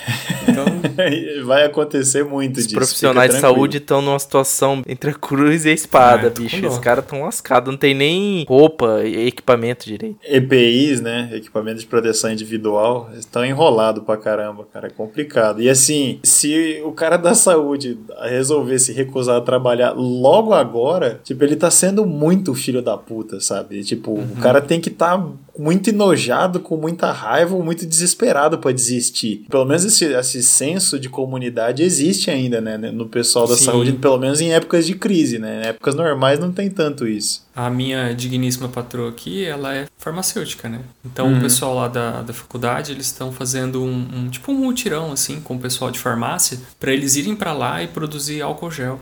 Então, 0.48 0.64
Vai 1.46 1.64
acontecer 1.64 2.24
muito 2.24 2.58
Os 2.58 2.64
disso. 2.64 2.76
profissionais 2.76 3.34
de 3.34 3.40
saúde 3.40 3.78
estão 3.78 4.02
numa 4.02 4.18
situação 4.18 4.82
entre 4.86 5.10
a 5.10 5.14
cruz 5.14 5.64
e 5.64 5.70
a 5.70 5.72
espada, 5.72 6.26
É, 6.26 6.30
bicho. 6.30 6.66
Os 6.66 6.78
caras 6.78 7.04
estão 7.04 7.22
lascados, 7.22 7.70
não 7.72 7.78
tem 7.78 7.94
nem 7.94 8.44
roupa 8.46 9.02
e 9.04 9.26
equipamento 9.28 9.86
direito. 9.86 10.18
EPIs, 10.28 11.00
né? 11.00 11.30
Equipamento 11.32 11.80
de 11.80 11.86
proteção 11.86 12.30
individual, 12.30 13.10
estão 13.18 13.44
enrolados 13.44 14.04
pra 14.04 14.16
caramba, 14.16 14.66
cara. 14.72 14.88
É 14.88 14.90
complicado. 14.90 15.62
E 15.62 15.68
assim, 15.70 16.20
se 16.22 16.82
o 16.84 16.92
cara 16.92 17.16
da 17.16 17.34
saúde 17.34 17.98
resolver 18.24 18.78
se 18.78 18.92
recusar 18.92 19.36
a 19.36 19.40
trabalhar 19.40 19.92
logo 19.92 20.52
agora, 20.52 21.20
tipo, 21.24 21.42
ele 21.44 21.56
tá 21.56 21.70
sendo 21.70 22.04
muito 22.04 22.54
filho 22.54 22.82
da 22.82 22.96
puta, 22.96 23.40
sabe? 23.40 23.69
Tipo, 23.84 24.12
o 24.20 24.36
cara 24.36 24.60
tem 24.60 24.80
que 24.80 24.88
estar 24.88 25.16
tá 25.18 25.26
muito 25.58 25.90
enojado, 25.90 26.60
com 26.60 26.76
muita 26.76 27.12
raiva 27.12 27.54
ou 27.54 27.62
muito 27.62 27.84
desesperado 27.86 28.58
pra 28.58 28.72
desistir. 28.72 29.44
Pelo 29.50 29.64
menos 29.64 29.84
esse, 29.84 30.04
esse 30.06 30.42
senso 30.42 30.98
de 30.98 31.08
comunidade 31.08 31.82
existe 31.82 32.30
ainda, 32.30 32.60
né? 32.60 32.76
No 32.78 33.06
pessoal 33.06 33.46
da 33.46 33.56
Sim. 33.56 33.64
saúde, 33.66 33.92
pelo 33.92 34.18
menos 34.18 34.40
em 34.40 34.52
épocas 34.52 34.86
de 34.86 34.94
crise, 34.94 35.38
né? 35.38 35.62
Em 35.64 35.66
épocas 35.68 35.94
normais 35.94 36.38
não 36.38 36.50
tem 36.52 36.70
tanto 36.70 37.06
isso. 37.06 37.48
a 37.54 37.68
minha 37.68 38.14
digníssima 38.14 38.68
patroa 38.68 39.10
aqui, 39.10 39.44
ela 39.44 39.74
é 39.74 39.86
farmacêutica, 39.98 40.66
né? 40.68 40.80
Então 41.04 41.26
Uhum. 41.28 41.38
o 41.38 41.40
pessoal 41.42 41.74
lá 41.74 41.88
da, 41.88 42.22
da 42.22 42.32
faculdade, 42.32 42.90
eles 42.92 43.06
estão 43.06 43.30
fazendo 43.30 43.82
um, 43.82 44.08
um- 44.14 44.28
tipo 44.30 44.50
um 44.50 44.54
mutirão 44.54 45.12
assim 45.12 45.40
com 45.40 45.56
o 45.56 45.58
pessoal 45.58 45.90
de 45.90 45.98
farmácia 45.98 46.58
para 46.78 46.90
eles 46.92 47.16
irem 47.16 47.36
para 47.36 47.52
lá 47.52 47.82
e 47.82 47.88
produzir 47.88 48.40
álcool 48.40 48.70
gel. 48.70 49.00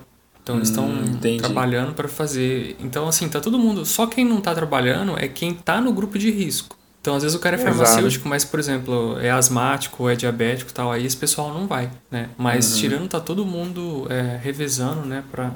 Então 0.49 0.57
eles 0.57 0.69
estão 0.69 0.89
Hum, 0.89 1.19
trabalhando 1.37 1.93
para 1.93 2.09
fazer. 2.09 2.75
Então 2.81 3.07
assim, 3.07 3.29
tá 3.29 3.39
todo 3.39 3.59
mundo, 3.59 3.85
só 3.85 4.07
quem 4.07 4.25
não 4.25 4.41
tá 4.41 4.55
trabalhando 4.55 5.15
é 5.19 5.29
quem 5.29 5.53
tá 5.53 5.79
no 5.79 5.93
grupo 5.93 6.19
de 6.19 6.31
risco. 6.31 6.75
Então, 7.01 7.15
às 7.15 7.23
vezes 7.23 7.37
o 7.37 7.39
cara 7.39 7.57
é 7.57 7.59
Exato. 7.61 7.71
farmacêutico, 7.79 8.29
mas, 8.29 8.45
por 8.45 8.59
exemplo, 8.59 9.17
é 9.21 9.31
asmático, 9.31 10.09
é 10.09 10.17
diabético 10.17 10.71
e 10.71 10.75
tal, 10.75 10.91
aí 10.91 11.07
esse 11.07 11.17
pessoal 11.17 11.55
não 11.55 11.67
vai, 11.67 11.89
né? 12.11 12.29
Mas 12.37 12.73
Uhum. 12.73 12.81
tirando, 12.81 13.09
tá 13.09 13.21
todo 13.21 13.47
mundo 13.47 14.07
é, 14.11 14.37
revezando, 14.43 15.03
né? 15.07 15.23
Pra, 15.31 15.53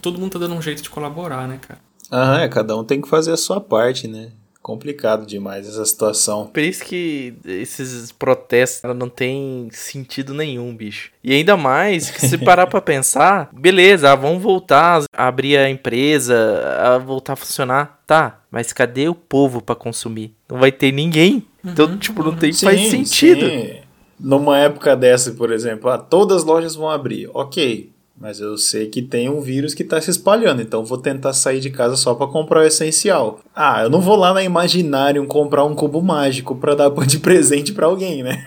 todo 0.00 0.18
mundo 0.18 0.32
tá 0.32 0.38
dando 0.38 0.54
um 0.54 0.62
jeito 0.62 0.82
de 0.82 0.88
colaborar, 0.90 1.46
né, 1.46 1.58
cara? 1.60 1.78
Aham, 2.10 2.40
é, 2.40 2.48
cada 2.48 2.74
um 2.76 2.82
tem 2.82 3.00
que 3.00 3.08
fazer 3.08 3.30
a 3.32 3.36
sua 3.36 3.60
parte, 3.60 4.08
né? 4.08 4.30
Complicado 4.66 5.24
demais 5.24 5.68
essa 5.68 5.84
situação. 5.84 6.48
Por 6.48 6.60
isso 6.60 6.84
que 6.84 7.34
esses 7.44 8.10
protestos 8.10 8.96
não 8.96 9.08
tem 9.08 9.68
sentido 9.70 10.34
nenhum, 10.34 10.74
bicho. 10.74 11.12
E 11.22 11.32
ainda 11.32 11.56
mais 11.56 12.10
que 12.10 12.20
se 12.26 12.36
parar 12.44 12.66
pra 12.66 12.80
pensar, 12.80 13.48
beleza, 13.52 14.10
ah, 14.10 14.16
vamos 14.16 14.42
voltar 14.42 15.04
a 15.16 15.28
abrir 15.28 15.56
a 15.56 15.70
empresa, 15.70 16.36
a 16.80 16.98
voltar 16.98 17.34
a 17.34 17.36
funcionar. 17.36 18.02
Tá, 18.04 18.40
mas 18.50 18.72
cadê 18.72 19.08
o 19.08 19.14
povo 19.14 19.62
pra 19.62 19.76
consumir? 19.76 20.34
Não 20.50 20.58
vai 20.58 20.72
ter 20.72 20.90
ninguém. 20.90 21.46
Então, 21.64 21.96
tipo, 21.96 22.24
não 22.24 22.34
tem 22.34 22.52
faz 22.52 22.90
sentido. 22.90 23.48
sim. 23.48 23.76
Numa 24.18 24.58
época 24.58 24.96
dessa, 24.96 25.30
por 25.30 25.52
exemplo, 25.52 25.88
ah, 25.88 25.96
todas 25.96 26.38
as 26.38 26.44
lojas 26.44 26.74
vão 26.74 26.90
abrir. 26.90 27.30
Ok. 27.32 27.92
Mas 28.18 28.40
eu 28.40 28.56
sei 28.56 28.86
que 28.86 29.02
tem 29.02 29.28
um 29.28 29.40
vírus 29.40 29.74
que 29.74 29.82
está 29.82 30.00
se 30.00 30.10
espalhando, 30.10 30.62
então 30.62 30.84
vou 30.84 30.96
tentar 30.96 31.34
sair 31.34 31.60
de 31.60 31.68
casa 31.68 31.96
só 31.96 32.14
para 32.14 32.26
comprar 32.26 32.60
o 32.60 32.66
essencial. 32.66 33.40
Ah, 33.54 33.82
eu 33.82 33.90
não 33.90 34.00
vou 34.00 34.16
lá 34.16 34.32
na 34.32 34.42
Imaginarium 34.42 35.26
comprar 35.26 35.64
um 35.64 35.74
cubo 35.74 36.00
mágico 36.00 36.56
para 36.56 36.74
dar 36.74 36.90
de 37.06 37.18
presente 37.18 37.72
para 37.72 37.86
alguém, 37.86 38.22
né? 38.22 38.42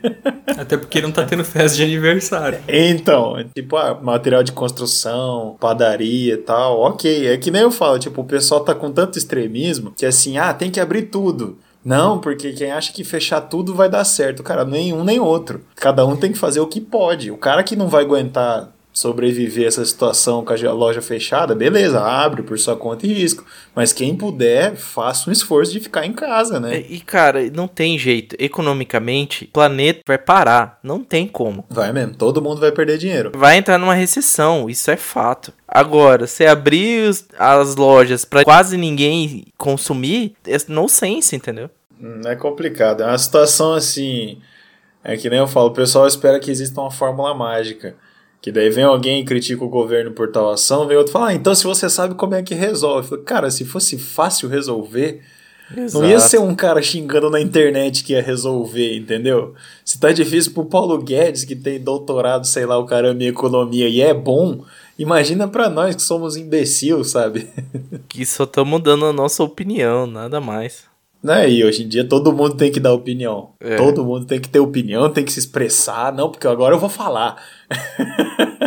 Até 0.56 0.76
porque 0.76 1.02
não 1.02 1.12
tá 1.12 1.24
tendo 1.24 1.44
festa 1.44 1.76
de 1.76 1.84
aniversário. 1.84 2.60
Então, 2.66 3.36
tipo, 3.54 3.76
ah, 3.76 3.98
material 4.00 4.42
de 4.42 4.52
construção, 4.52 5.56
padaria 5.60 6.34
e 6.34 6.38
tal, 6.38 6.80
ok. 6.80 7.28
É 7.28 7.36
que 7.36 7.50
nem 7.50 7.62
eu 7.62 7.70
falo, 7.70 7.98
tipo, 7.98 8.22
o 8.22 8.26
pessoal 8.26 8.60
tá 8.60 8.74
com 8.74 8.90
tanto 8.90 9.18
extremismo 9.18 9.92
que 9.96 10.06
assim, 10.06 10.38
ah, 10.38 10.54
tem 10.54 10.70
que 10.70 10.80
abrir 10.80 11.02
tudo. 11.02 11.58
Não, 11.84 12.18
porque 12.18 12.52
quem 12.52 12.70
acha 12.70 12.92
que 12.92 13.04
fechar 13.04 13.40
tudo 13.42 13.74
vai 13.74 13.88
dar 13.88 14.04
certo. 14.04 14.42
Cara, 14.42 14.64
nenhum 14.64 15.02
nem 15.02 15.18
outro. 15.18 15.62
Cada 15.76 16.04
um 16.04 16.14
tem 16.14 16.30
que 16.30 16.38
fazer 16.38 16.60
o 16.60 16.66
que 16.66 16.80
pode. 16.80 17.30
O 17.30 17.38
cara 17.38 17.62
que 17.62 17.74
não 17.74 17.88
vai 17.88 18.04
aguentar 18.04 18.70
sobreviver 18.92 19.66
essa 19.66 19.84
situação 19.84 20.44
com 20.44 20.52
a 20.52 20.72
loja 20.72 21.00
fechada, 21.00 21.54
beleza, 21.54 22.00
abre 22.00 22.42
por 22.42 22.58
sua 22.58 22.76
conta 22.76 23.06
e 23.06 23.12
risco. 23.12 23.44
Mas 23.74 23.92
quem 23.92 24.16
puder, 24.16 24.74
faça 24.76 25.30
um 25.30 25.32
esforço 25.32 25.72
de 25.72 25.80
ficar 25.80 26.04
em 26.04 26.12
casa, 26.12 26.58
né? 26.58 26.84
E, 26.88 27.00
cara, 27.00 27.48
não 27.50 27.68
tem 27.68 27.98
jeito. 27.98 28.36
Economicamente, 28.38 29.44
o 29.44 29.48
planeta 29.48 30.00
vai 30.06 30.18
parar. 30.18 30.78
Não 30.82 31.02
tem 31.04 31.26
como. 31.26 31.64
Vai 31.70 31.92
mesmo, 31.92 32.14
todo 32.14 32.42
mundo 32.42 32.60
vai 32.60 32.72
perder 32.72 32.98
dinheiro. 32.98 33.32
Vai 33.34 33.56
entrar 33.56 33.78
numa 33.78 33.94
recessão, 33.94 34.68
isso 34.68 34.90
é 34.90 34.96
fato. 34.96 35.52
Agora, 35.66 36.26
se 36.26 36.44
abrir 36.46 37.14
as 37.38 37.76
lojas 37.76 38.24
para 38.24 38.44
quase 38.44 38.76
ninguém 38.76 39.44
consumir, 39.56 40.34
é 40.46 40.56
no 40.68 40.88
sense, 40.88 41.36
entendeu? 41.36 41.70
Hum, 42.00 42.22
é 42.24 42.34
complicado. 42.34 43.02
É 43.02 43.06
uma 43.06 43.18
situação 43.18 43.74
assim. 43.74 44.38
É 45.02 45.16
que 45.16 45.30
nem 45.30 45.38
eu 45.38 45.46
falo, 45.46 45.68
o 45.68 45.72
pessoal 45.72 46.06
espera 46.06 46.40
que 46.40 46.50
exista 46.50 46.80
uma 46.80 46.90
fórmula 46.90 47.34
mágica. 47.34 47.94
Que 48.40 48.50
daí 48.50 48.70
vem 48.70 48.84
alguém 48.84 49.20
e 49.20 49.24
critica 49.24 49.62
o 49.64 49.68
governo 49.68 50.12
por 50.12 50.30
tal 50.30 50.50
ação, 50.50 50.86
vem 50.86 50.96
outro 50.96 51.12
falar, 51.12 51.28
ah, 51.28 51.34
então 51.34 51.54
se 51.54 51.64
você 51.64 51.90
sabe 51.90 52.14
como 52.14 52.34
é 52.34 52.42
que 52.42 52.54
resolve. 52.54 53.18
Cara, 53.18 53.50
se 53.50 53.64
fosse 53.64 53.98
fácil 53.98 54.48
resolver, 54.48 55.20
Exato. 55.76 56.02
não 56.02 56.10
ia 56.10 56.18
ser 56.18 56.40
um 56.40 56.54
cara 56.54 56.82
xingando 56.82 57.30
na 57.30 57.40
internet 57.40 58.02
que 58.02 58.12
ia 58.12 58.22
resolver, 58.22 58.96
entendeu? 58.96 59.54
Se 59.84 60.00
tá 60.00 60.10
difícil 60.10 60.52
pro 60.52 60.64
Paulo 60.64 60.98
Guedes, 61.02 61.44
que 61.44 61.54
tem 61.54 61.78
doutorado, 61.78 62.46
sei 62.46 62.66
lá, 62.66 62.78
o 62.78 62.86
caramba 62.86 63.22
em 63.22 63.28
economia 63.28 63.88
e 63.88 64.00
é 64.00 64.12
bom, 64.14 64.64
imagina 64.98 65.46
para 65.46 65.68
nós 65.68 65.94
que 65.94 66.02
somos 66.02 66.36
imbecil, 66.36 67.04
sabe? 67.04 67.48
que 68.08 68.24
só 68.26 68.44
estamos 68.44 68.82
dando 68.82 69.04
a 69.04 69.12
nossa 69.12 69.42
opinião, 69.42 70.06
nada 70.06 70.40
mais. 70.40 70.89
Né? 71.22 71.50
E 71.50 71.64
hoje 71.64 71.84
em 71.84 71.88
dia 71.88 72.04
todo 72.04 72.32
mundo 72.32 72.54
tem 72.54 72.72
que 72.72 72.80
dar 72.80 72.92
opinião. 72.92 73.50
É. 73.60 73.76
Todo 73.76 74.04
mundo 74.04 74.24
tem 74.24 74.40
que 74.40 74.48
ter 74.48 74.60
opinião, 74.60 75.10
tem 75.10 75.24
que 75.24 75.32
se 75.32 75.38
expressar. 75.38 76.12
Não, 76.12 76.30
porque 76.30 76.46
agora 76.46 76.74
eu 76.74 76.78
vou 76.78 76.88
falar. 76.88 77.36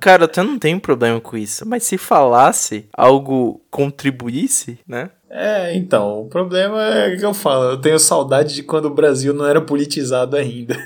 Cara, 0.00 0.22
eu 0.22 0.26
até 0.26 0.42
não 0.42 0.58
tenho 0.58 0.80
problema 0.80 1.20
com 1.20 1.36
isso. 1.36 1.66
Mas 1.66 1.84
se 1.84 1.96
falasse, 1.96 2.86
algo 2.92 3.62
contribuísse, 3.70 4.78
né? 4.86 5.10
É, 5.30 5.74
então, 5.74 6.22
o 6.22 6.28
problema 6.28 6.84
é 6.84 7.16
que 7.16 7.24
eu 7.24 7.32
falo, 7.32 7.70
eu 7.70 7.80
tenho 7.80 7.98
saudade 7.98 8.54
de 8.54 8.62
quando 8.62 8.86
o 8.86 8.94
Brasil 8.94 9.32
não 9.32 9.46
era 9.46 9.62
politizado 9.62 10.36
ainda. 10.36 10.76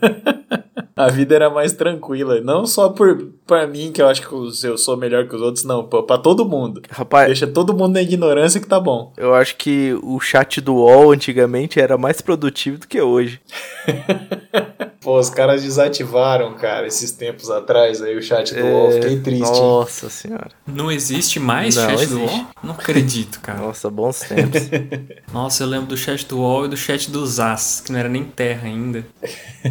a 0.98 1.08
vida 1.08 1.34
era 1.34 1.48
mais 1.48 1.72
tranquila. 1.72 2.40
Não 2.40 2.66
só 2.66 2.88
por 2.88 3.28
para 3.46 3.66
mim, 3.66 3.92
que 3.92 4.02
eu 4.02 4.08
acho 4.08 4.28
que 4.28 4.66
eu 4.66 4.76
sou 4.76 4.96
melhor 4.96 5.26
que 5.26 5.34
os 5.34 5.40
outros, 5.40 5.64
não. 5.64 5.84
para 5.84 6.18
todo 6.18 6.44
mundo. 6.44 6.82
Rapaz. 6.90 7.26
Deixa 7.26 7.46
todo 7.46 7.72
mundo 7.72 7.94
na 7.94 8.02
ignorância 8.02 8.60
que 8.60 8.66
tá 8.66 8.80
bom. 8.80 9.12
Eu 9.16 9.34
acho 9.34 9.56
que 9.56 9.98
o 10.02 10.18
chat 10.20 10.60
do 10.60 10.74
UOL 10.74 11.12
antigamente 11.12 11.80
era 11.80 11.96
mais 11.96 12.20
produtivo 12.20 12.78
do 12.78 12.88
que 12.88 13.00
hoje. 13.00 13.40
Pô, 15.08 15.18
os 15.18 15.30
caras 15.30 15.62
desativaram, 15.62 16.52
cara, 16.52 16.86
esses 16.86 17.12
tempos 17.12 17.48
atrás 17.48 18.02
aí 18.02 18.14
o 18.14 18.22
chat 18.22 18.52
do 18.52 18.60
é... 18.60 18.62
UOL. 18.62 18.92
Fiquei 18.92 19.20
triste. 19.20 19.40
Nossa 19.40 20.04
hein? 20.04 20.10
senhora. 20.10 20.50
Não 20.66 20.92
existe 20.92 21.40
mais 21.40 21.76
não, 21.76 21.84
chat 21.84 21.94
existe. 21.94 22.14
do 22.14 22.20
UOL? 22.20 22.46
Não 22.62 22.74
acredito, 22.74 23.40
cara. 23.40 23.58
Nossa, 23.58 23.88
bons 23.88 24.20
tempos. 24.20 24.68
Nossa, 25.32 25.62
eu 25.62 25.66
lembro 25.66 25.86
do 25.86 25.96
chat 25.96 26.26
do 26.26 26.40
UOL 26.40 26.66
e 26.66 26.68
do 26.68 26.76
chat 26.76 27.10
do 27.10 27.26
ZAS, 27.26 27.80
que 27.82 27.90
não 27.90 27.98
era 27.98 28.08
nem 28.10 28.22
terra 28.22 28.68
ainda. 28.68 29.06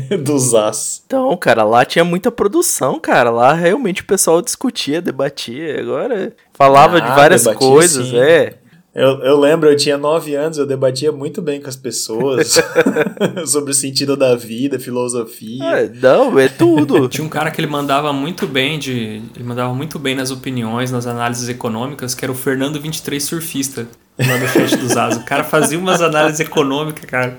do 0.24 0.40
ZAS. 0.40 1.04
Então, 1.06 1.38
cara, 1.38 1.64
lá 1.64 1.86
tinha 1.86 2.04
muita 2.04 2.32
produção, 2.32 3.00
cara. 3.00 3.30
Lá 3.30 3.54
realmente 3.54 4.02
o 4.02 4.06
pessoal 4.06 4.42
discutia, 4.42 5.04
debatia. 5.04 5.80
Agora 5.80 6.36
falava 6.52 6.98
ah, 6.98 7.00
de 7.00 7.10
várias 7.10 7.44
coisas, 7.44 8.08
sim. 8.08 8.18
é. 8.18 8.56
Eu, 8.98 9.20
eu 9.20 9.40
lembro, 9.40 9.70
eu 9.70 9.78
tinha 9.78 9.96
nove 9.96 10.34
anos, 10.34 10.58
eu 10.58 10.66
debatia 10.66 11.12
muito 11.12 11.40
bem 11.40 11.62
com 11.62 11.70
as 11.70 11.76
pessoas 11.76 12.60
sobre 13.46 13.70
o 13.70 13.74
sentido 13.74 14.18
da 14.18 14.36
vida, 14.36 14.80
filosofia. 14.80 15.64
É, 15.64 15.88
não, 15.88 16.40
é 16.40 16.48
tudo. 16.48 17.06
tinha 17.08 17.24
um 17.24 17.30
cara 17.30 17.52
que 17.52 17.62
ele 17.62 17.68
mandava 17.68 18.12
muito 18.12 18.48
bem 18.48 18.80
de. 18.80 19.22
Ele 19.36 19.44
mandava 19.44 19.72
muito 19.72 20.00
bem 20.00 20.16
nas 20.16 20.32
opiniões, 20.32 20.92
nas 20.92 21.06
análises 21.06 21.48
econômicas, 21.48 22.16
que 22.16 22.26
era 22.26 22.32
o 22.32 22.36
Fernando 22.36 22.82
23 22.82 23.24
Surfista, 23.24 23.88
lá 24.18 24.36
do 24.36 24.48
chat 24.48 24.76
dos 24.76 24.98
As. 24.98 25.18
O 25.18 25.26
cara 25.26 25.44
fazia 25.44 25.78
umas 25.78 26.02
análises 26.02 26.40
econômicas, 26.40 27.06
cara. 27.06 27.38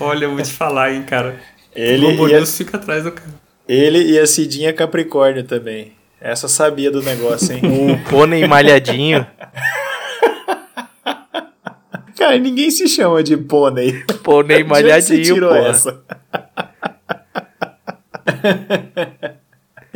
Olha, 0.00 0.24
eu 0.24 0.34
vou 0.34 0.42
te 0.42 0.50
falar, 0.50 0.92
hein, 0.92 1.04
cara. 1.04 1.36
Ele 1.72 2.04
o 2.04 2.16
Globo 2.16 2.46
fica 2.46 2.78
atrás 2.78 3.04
do 3.04 3.12
cara. 3.12 3.32
Ele 3.68 4.10
e 4.10 4.18
a 4.18 4.26
Cidinha 4.26 4.72
Capricórnio 4.72 5.44
também. 5.44 5.92
Essa 6.20 6.48
sabia 6.48 6.90
do 6.90 7.00
negócio, 7.00 7.54
hein? 7.54 7.62
o 7.62 8.10
pônei 8.10 8.44
malhadinho. 8.48 9.24
Cara, 12.24 12.38
ninguém 12.38 12.70
se 12.70 12.88
chama 12.88 13.22
de 13.22 13.36
pônei. 13.36 14.02
Pônei 14.22 14.64
malhadinho, 14.64 15.22
tirou 15.22 15.50
pô. 15.50 15.56
essa? 15.56 16.02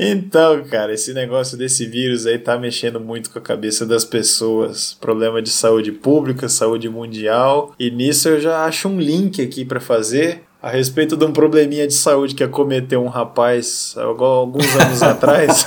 Então, 0.00 0.62
cara, 0.62 0.94
esse 0.94 1.12
negócio 1.12 1.58
desse 1.58 1.84
vírus 1.84 2.24
aí 2.24 2.38
tá 2.38 2.56
mexendo 2.56 3.00
muito 3.00 3.30
com 3.30 3.40
a 3.40 3.42
cabeça 3.42 3.84
das 3.84 4.04
pessoas. 4.04 4.96
Problema 5.00 5.42
de 5.42 5.50
saúde 5.50 5.90
pública, 5.90 6.48
saúde 6.48 6.88
mundial. 6.88 7.74
E 7.80 7.90
nisso 7.90 8.28
eu 8.28 8.40
já 8.40 8.64
acho 8.64 8.88
um 8.88 9.00
link 9.00 9.42
aqui 9.42 9.64
para 9.64 9.80
fazer 9.80 10.44
a 10.62 10.70
respeito 10.70 11.16
de 11.16 11.24
um 11.24 11.32
probleminha 11.32 11.84
de 11.84 11.94
saúde 11.94 12.36
que 12.36 12.44
acometeu 12.44 13.02
um 13.02 13.08
rapaz 13.08 13.96
alguns 13.96 14.72
anos 14.76 15.02
atrás. 15.02 15.66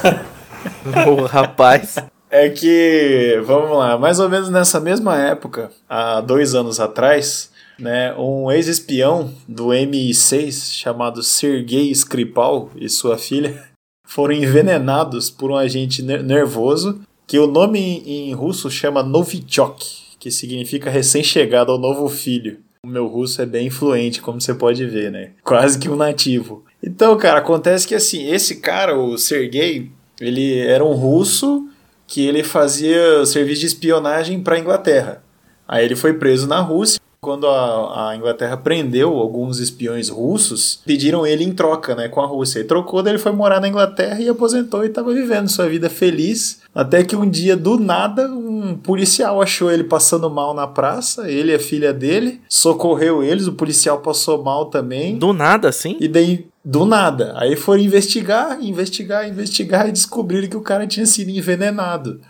o 1.05 1.25
rapaz. 1.25 1.97
É 2.31 2.47
que, 2.47 3.41
vamos 3.45 3.77
lá, 3.77 3.97
mais 3.97 4.17
ou 4.17 4.29
menos 4.29 4.49
nessa 4.49 4.79
mesma 4.79 5.17
época, 5.19 5.69
há 5.89 6.21
dois 6.21 6.55
anos 6.55 6.79
atrás, 6.79 7.51
né, 7.77 8.15
um 8.17 8.49
ex-espião 8.49 9.33
do 9.45 9.67
MI6 9.67 10.71
chamado 10.71 11.21
Sergei 11.21 11.91
Skripal 11.91 12.71
e 12.77 12.87
sua 12.87 13.17
filha 13.17 13.61
foram 14.07 14.33
envenenados 14.33 15.29
por 15.29 15.51
um 15.51 15.57
agente 15.57 16.01
nervoso 16.01 17.01
que 17.27 17.37
o 17.37 17.47
nome 17.47 18.01
em 18.05 18.33
russo 18.33 18.71
chama 18.71 19.03
Novichok, 19.03 19.85
que 20.17 20.31
significa 20.31 20.89
recém-chegado 20.89 21.69
ao 21.69 21.77
novo 21.77 22.07
filho. 22.07 22.59
O 22.85 22.87
meu 22.87 23.07
russo 23.07 23.41
é 23.41 23.45
bem 23.45 23.67
influente, 23.67 24.21
como 24.21 24.39
você 24.39 24.53
pode 24.53 24.85
ver, 24.85 25.11
né? 25.11 25.31
Quase 25.43 25.77
que 25.77 25.89
um 25.89 25.95
nativo. 25.97 26.63
Então, 26.81 27.17
cara, 27.17 27.39
acontece 27.39 27.87
que 27.87 27.93
assim, 27.93 28.27
esse 28.31 28.55
cara, 28.61 28.97
o 28.97 29.17
Sergei, 29.17 29.91
ele 30.19 30.59
era 30.59 30.83
um 30.83 30.93
russo 30.93 31.67
que 32.11 32.27
ele 32.27 32.43
fazia 32.43 33.25
serviço 33.25 33.61
de 33.61 33.67
espionagem 33.67 34.41
para 34.41 34.57
a 34.57 34.59
Inglaterra. 34.59 35.23
Aí 35.65 35.85
ele 35.85 35.95
foi 35.95 36.13
preso 36.13 36.45
na 36.45 36.59
Rússia. 36.59 36.99
Quando 37.21 37.47
a, 37.47 38.09
a, 38.09 38.15
Inglaterra 38.17 38.57
prendeu 38.57 39.15
alguns 39.17 39.59
espiões 39.59 40.09
russos, 40.09 40.81
pediram 40.85 41.25
ele 41.25 41.45
em 41.45 41.53
troca 41.53 41.95
né, 41.95 42.09
com 42.09 42.19
a 42.19 42.25
Rússia. 42.25 42.59
E 42.59 42.63
trocou, 42.65 43.01
daí 43.01 43.13
ele 43.13 43.21
foi 43.21 43.31
morar 43.31 43.61
na 43.61 43.67
Inglaterra 43.69 44.19
e 44.19 44.27
aposentou 44.27 44.83
e 44.83 44.87
estava 44.87 45.13
vivendo 45.13 45.47
sua 45.47 45.69
vida 45.69 45.89
feliz. 45.89 46.59
Até 46.75 47.01
que 47.01 47.15
um 47.15 47.29
dia, 47.29 47.55
do 47.55 47.79
nada, 47.79 48.27
um 48.27 48.75
policial 48.75 49.41
achou 49.41 49.71
ele 49.71 49.85
passando 49.85 50.29
mal 50.29 50.53
na 50.53 50.67
praça, 50.67 51.31
ele 51.31 51.53
e 51.53 51.55
a 51.55 51.59
filha 51.59 51.93
dele, 51.93 52.41
socorreu 52.49 53.23
eles, 53.23 53.47
o 53.47 53.53
policial 53.53 53.99
passou 53.99 54.43
mal 54.43 54.65
também. 54.65 55.17
Do 55.17 55.31
nada, 55.31 55.69
assim? 55.69 55.95
E 55.99 56.09
daí 56.09 56.50
do 56.63 56.85
nada. 56.85 57.33
Aí 57.37 57.55
foram 57.55 57.81
investigar, 57.81 58.61
investigar, 58.61 59.27
investigar 59.27 59.87
e 59.87 59.91
descobriram 59.91 60.49
que 60.49 60.57
o 60.57 60.61
cara 60.61 60.87
tinha 60.87 61.05
sido 61.05 61.29
envenenado. 61.29 62.21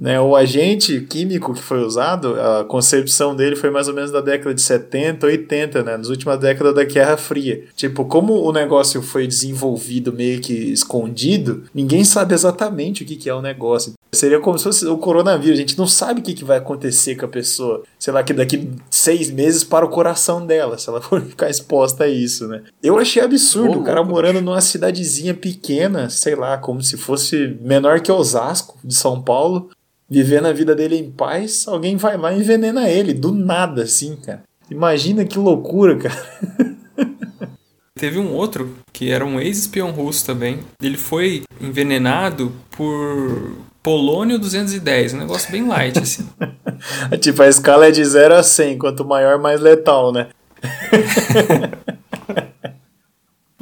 Né, 0.00 0.18
o 0.18 0.34
agente 0.34 0.98
químico 1.02 1.52
que 1.52 1.60
foi 1.60 1.84
usado, 1.84 2.34
a 2.40 2.64
concepção 2.64 3.36
dele 3.36 3.54
foi 3.54 3.68
mais 3.68 3.86
ou 3.86 3.92
menos 3.92 4.10
da 4.10 4.22
década 4.22 4.54
de 4.54 4.62
70, 4.62 5.26
80, 5.26 5.82
né, 5.82 5.94
nas 5.98 6.08
últimas 6.08 6.40
décadas 6.40 6.74
da 6.74 6.84
Guerra 6.84 7.18
Fria. 7.18 7.64
Tipo, 7.76 8.06
como 8.06 8.32
o 8.32 8.50
negócio 8.50 9.02
foi 9.02 9.26
desenvolvido 9.26 10.10
meio 10.10 10.40
que 10.40 10.54
escondido, 10.54 11.64
ninguém 11.74 12.02
sabe 12.02 12.32
exatamente 12.32 13.02
o 13.02 13.06
que, 13.06 13.14
que 13.14 13.28
é 13.28 13.34
o 13.34 13.42
negócio. 13.42 13.92
Seria 14.12 14.40
como 14.40 14.58
se 14.58 14.64
fosse 14.64 14.86
o 14.86 14.96
coronavírus. 14.96 15.58
A 15.58 15.60
gente 15.60 15.78
não 15.78 15.86
sabe 15.86 16.20
o 16.20 16.22
que, 16.22 16.34
que 16.34 16.44
vai 16.44 16.58
acontecer 16.58 17.14
com 17.14 17.26
a 17.26 17.28
pessoa. 17.28 17.84
Sei 17.98 18.12
lá, 18.12 18.22
que 18.24 18.32
daqui 18.32 18.70
seis 18.90 19.30
meses 19.30 19.62
para 19.62 19.84
o 19.84 19.88
coração 19.88 20.44
dela, 20.44 20.78
se 20.78 20.88
ela 20.88 21.00
for 21.02 21.20
ficar 21.20 21.48
exposta 21.50 22.04
a 22.04 22.08
isso, 22.08 22.48
né? 22.48 22.62
Eu 22.82 22.98
achei 22.98 23.22
absurdo. 23.22 23.78
Oh, 23.78 23.82
o 23.82 23.84
cara 23.84 24.02
morando 24.02 24.40
numa 24.40 24.60
cidadezinha 24.62 25.34
pequena, 25.34 26.08
sei 26.08 26.34
lá, 26.34 26.56
como 26.56 26.82
se 26.82 26.96
fosse 26.96 27.56
menor 27.60 28.00
que 28.00 28.10
Osasco, 28.10 28.78
de 28.82 28.94
São 28.94 29.20
Paulo, 29.22 29.70
vivendo 30.10 30.46
a 30.46 30.52
vida 30.52 30.74
dele 30.74 30.96
em 30.96 31.10
paz. 31.10 31.68
Alguém 31.68 31.96
vai 31.96 32.16
lá 32.16 32.32
e 32.32 32.40
envenena 32.40 32.88
ele, 32.88 33.14
do 33.14 33.32
nada, 33.32 33.84
assim, 33.84 34.16
cara. 34.16 34.42
Imagina 34.70 35.24
que 35.24 35.38
loucura, 35.38 35.96
cara. 35.96 36.76
Teve 37.94 38.18
um 38.18 38.32
outro 38.32 38.76
que 38.92 39.10
era 39.10 39.24
um 39.24 39.38
ex-espião 39.38 39.90
russo 39.90 40.24
também. 40.24 40.60
Ele 40.82 40.96
foi 40.96 41.42
envenenado 41.60 42.52
por 42.70 43.58
polônio 43.82 44.38
210, 44.38 45.14
um 45.14 45.18
negócio 45.18 45.50
bem 45.52 45.66
light, 45.66 45.98
assim. 45.98 46.28
tipo, 47.20 47.42
a 47.42 47.48
escala 47.48 47.88
é 47.88 47.90
de 47.90 48.04
0 48.04 48.34
a 48.34 48.42
100, 48.42 48.78
quanto 48.78 49.04
maior, 49.04 49.38
mais 49.38 49.60
letal, 49.60 50.12
né? 50.12 50.28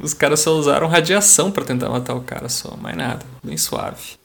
Os 0.00 0.14
caras 0.14 0.38
só 0.40 0.52
usaram 0.52 0.86
radiação 0.86 1.50
para 1.50 1.64
tentar 1.64 1.88
matar 1.88 2.14
o 2.14 2.20
cara, 2.20 2.48
só, 2.48 2.76
mais 2.76 2.96
nada, 2.96 3.26
bem 3.42 3.56
suave. 3.56 4.16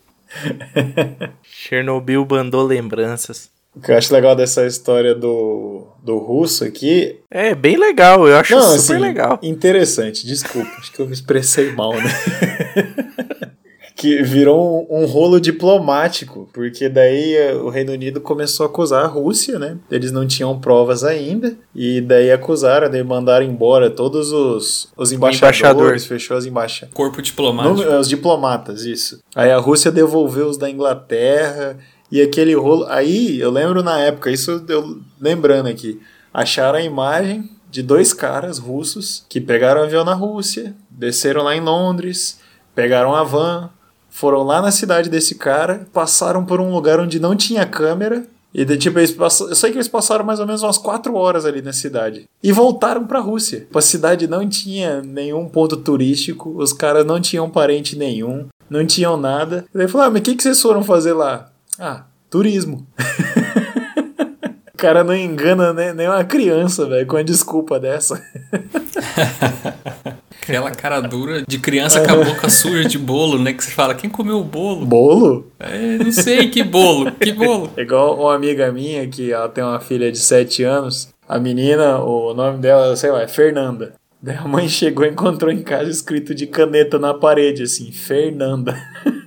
Chernobyl 1.44 2.26
bandou 2.26 2.64
lembranças. 2.64 3.52
O 3.76 3.82
que 3.82 3.92
eu 3.92 3.98
acho 3.98 4.14
legal 4.14 4.36
dessa 4.36 4.66
história 4.68 5.16
do, 5.16 5.88
do 6.04 6.18
russo 6.18 6.64
aqui. 6.64 7.20
É, 7.30 7.56
bem 7.56 7.76
legal, 7.76 8.28
eu 8.28 8.38
acho 8.38 8.54
Não, 8.54 8.62
super 8.62 8.76
assim, 8.76 8.98
legal. 8.98 9.40
Interessante, 9.42 10.28
desculpa, 10.28 10.70
acho 10.78 10.92
que 10.92 11.00
eu 11.00 11.08
me 11.08 11.14
expressei 11.14 11.72
mal, 11.72 11.94
né? 11.94 12.04
que 13.96 14.22
virou 14.24 14.88
um, 14.90 15.04
um, 15.04 15.06
rolo 15.06 15.40
diplomático, 15.40 16.50
porque 16.52 16.90
daí 16.90 17.36
eh, 17.36 17.54
o 17.54 17.70
Reino 17.70 17.92
Unido 17.94 18.20
começou 18.20 18.66
a 18.66 18.70
acusar 18.70 19.06
a 19.06 19.08
Rússia, 19.08 19.60
né? 19.60 19.78
Eles 19.90 20.12
não 20.12 20.26
tinham 20.28 20.60
provas 20.60 21.04
ainda, 21.04 21.56
e 21.76 22.02
daí 22.02 22.32
acusaram, 22.32 22.90
daí 22.90 23.04
mandaram 23.04 23.46
embora 23.46 23.90
todos 23.90 24.32
os, 24.32 24.92
os 24.98 25.12
embaixadores, 25.12 25.58
Embaixador. 25.58 26.00
fechou 26.00 26.38
as 26.38 26.46
embaixadas. 26.46 26.94
Corpo 26.94 27.22
diplomático. 27.22 27.90
No, 27.90 28.00
os 28.00 28.10
diplomatas, 28.10 28.84
isso. 28.84 29.20
Aí 29.36 29.52
a 29.52 29.58
Rússia 29.58 29.92
devolveu 29.92 30.48
os 30.48 30.58
da 30.58 30.70
Inglaterra, 30.70 31.78
e 32.14 32.22
aquele 32.22 32.54
rolo. 32.54 32.86
Aí 32.90 33.40
eu 33.40 33.50
lembro 33.50 33.82
na 33.82 34.00
época, 34.00 34.30
isso 34.30 34.64
eu 34.70 35.02
lembrando 35.20 35.68
aqui, 35.68 36.00
acharam 36.32 36.78
a 36.78 36.84
imagem 36.84 37.50
de 37.72 37.82
dois 37.82 38.14
caras 38.14 38.60
russos 38.60 39.26
que 39.28 39.42
pegaram 39.42 39.82
um 39.82 39.86
avião 39.86 40.06
na 40.06 40.14
Rússia, 40.14 40.76
desceram 40.92 41.42
lá 41.42 41.56
em 41.56 41.60
Londres, 41.60 42.40
pegaram 42.76 43.16
a 43.16 43.24
van, 43.24 43.72
foram 44.14 44.44
lá 44.44 44.62
na 44.62 44.72
cidade 44.72 45.10
desse 45.10 45.34
cara, 45.34 45.88
passaram 45.92 46.46
por 46.46 46.62
um 46.62 46.72
lugar 46.72 47.00
onde 47.00 47.20
não 47.20 47.36
tinha 47.36 47.66
câmera. 47.66 48.24
E 48.54 48.64
de, 48.64 48.78
tipo, 48.78 49.00
eles 49.00 49.18
eu 49.18 49.56
sei 49.56 49.72
que 49.72 49.78
eles 49.78 49.88
passaram 49.88 50.24
mais 50.24 50.40
ou 50.40 50.46
menos 50.46 50.62
umas 50.62 50.78
quatro 50.78 51.16
horas 51.16 51.44
ali 51.44 51.64
na 51.64 51.74
cidade. 51.74 52.30
E 52.42 52.52
voltaram 52.52 53.08
pra 53.08 53.20
Rússia. 53.20 53.68
A 53.74 53.82
cidade 53.82 54.28
não 54.28 54.48
tinha 54.48 55.02
nenhum 55.02 55.50
ponto 55.50 55.76
turístico, 55.76 56.54
os 56.56 56.72
caras 56.72 57.04
não 57.04 57.20
tinham 57.20 57.50
parente 57.50 57.96
nenhum, 57.96 58.46
não 58.70 58.86
tinham 58.86 59.18
nada. 59.18 59.66
Ele 59.74 59.88
falou: 59.88 60.06
Ah, 60.06 60.12
mas 60.12 60.20
o 60.20 60.24
que, 60.24 60.36
que 60.36 60.44
vocês 60.44 60.62
foram 60.62 60.84
fazer 60.84 61.14
lá? 61.14 61.50
Ah, 61.80 62.04
turismo. 62.30 62.86
o 64.72 64.78
cara 64.78 65.04
não 65.04 65.16
engana 65.16 65.74
nem, 65.74 65.92
nem 65.92 66.08
uma 66.08 66.24
criança, 66.24 66.86
velho, 66.86 67.08
com 67.08 67.18
a 67.18 67.24
desculpa 67.24 67.80
dessa. 67.80 68.22
Aquela 70.44 70.72
cara 70.72 71.00
dura 71.00 71.42
de 71.48 71.58
criança 71.58 72.06
com 72.06 72.12
a 72.12 72.26
boca 72.26 72.50
suja 72.50 72.84
de 72.84 72.98
bolo, 72.98 73.40
né? 73.40 73.54
Que 73.54 73.64
você 73.64 73.72
fala, 73.72 73.96
quem 73.96 74.10
comeu 74.10 74.40
o 74.40 74.44
bolo? 74.44 74.86
Bolo? 74.86 75.48
É, 75.58 75.98
não 75.98 76.12
sei 76.12 76.50
que 76.50 76.62
bolo, 76.62 77.14
que 77.14 77.32
bolo. 77.32 77.72
Igual 77.78 78.20
uma 78.20 78.36
amiga 78.36 78.70
minha 78.70 79.08
que 79.08 79.32
ela 79.32 79.48
tem 79.48 79.64
uma 79.64 79.80
filha 79.80 80.12
de 80.12 80.18
7 80.18 80.64
anos. 80.64 81.08
A 81.30 81.40
menina, 81.40 81.98
o 82.00 82.34
nome 82.34 82.58
dela, 82.58 82.94
sei 82.98 83.10
lá, 83.10 83.22
é 83.22 83.28
Fernanda. 83.28 83.94
Daí 84.22 84.36
a 84.36 84.46
mãe 84.46 84.68
chegou 84.68 85.06
e 85.06 85.10
encontrou 85.10 85.50
em 85.50 85.62
casa 85.62 85.90
escrito 85.90 86.36
de 86.36 86.46
caneta 86.46 87.00
na 87.00 87.14
parede, 87.14 87.64
assim, 87.64 87.92
Fernanda. 87.92 88.78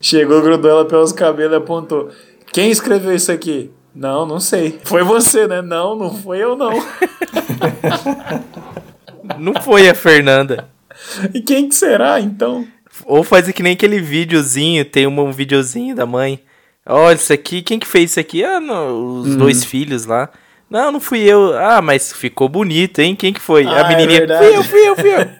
Chegou, 0.00 0.40
grudou 0.40 0.70
ela 0.70 0.84
pelos 0.84 1.12
cabelos 1.12 1.54
e 1.54 1.56
apontou. 1.56 2.08
Quem 2.52 2.70
escreveu 2.70 3.12
isso 3.12 3.32
aqui? 3.32 3.72
Não, 3.92 4.24
não 4.24 4.38
sei. 4.38 4.78
Foi 4.84 5.02
você, 5.02 5.48
né? 5.48 5.60
Não, 5.60 5.96
não 5.96 6.14
foi 6.14 6.38
eu, 6.38 6.56
não. 6.56 6.70
não 9.38 9.54
foi 9.62 9.88
a 9.88 9.94
Fernanda. 9.94 10.68
E 11.32 11.40
quem 11.40 11.68
que 11.68 11.74
será, 11.74 12.20
então? 12.20 12.66
Ou 13.04 13.22
faz 13.22 13.48
que 13.50 13.62
nem 13.62 13.74
aquele 13.74 14.00
videozinho, 14.00 14.84
tem 14.84 15.06
um 15.06 15.32
videozinho 15.32 15.94
da 15.94 16.04
mãe. 16.04 16.42
Olha, 16.84 17.14
isso 17.14 17.32
aqui, 17.32 17.62
quem 17.62 17.78
que 17.78 17.86
fez 17.86 18.12
isso 18.12 18.20
aqui? 18.20 18.42
Ah, 18.42 18.60
não, 18.60 19.20
os 19.20 19.28
hum. 19.28 19.36
dois 19.36 19.64
filhos 19.64 20.06
lá. 20.06 20.30
Não, 20.70 20.92
não 20.92 21.00
fui 21.00 21.20
eu. 21.20 21.56
Ah, 21.56 21.80
mas 21.80 22.12
ficou 22.12 22.48
bonito, 22.48 23.00
hein? 23.00 23.14
Quem 23.14 23.32
que 23.32 23.40
foi? 23.40 23.66
Ah, 23.66 23.84
a 23.84 23.88
menininha. 23.88 24.24
É 24.24 24.38
fui 24.38 24.56
eu, 24.56 24.64
fui 24.64 24.88
eu, 24.88 24.96
fui 24.96 25.14
eu. 25.14 25.28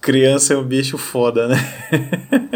Criança 0.00 0.54
é 0.54 0.56
um 0.56 0.64
bicho 0.64 0.96
foda, 0.96 1.48
né? 1.48 1.56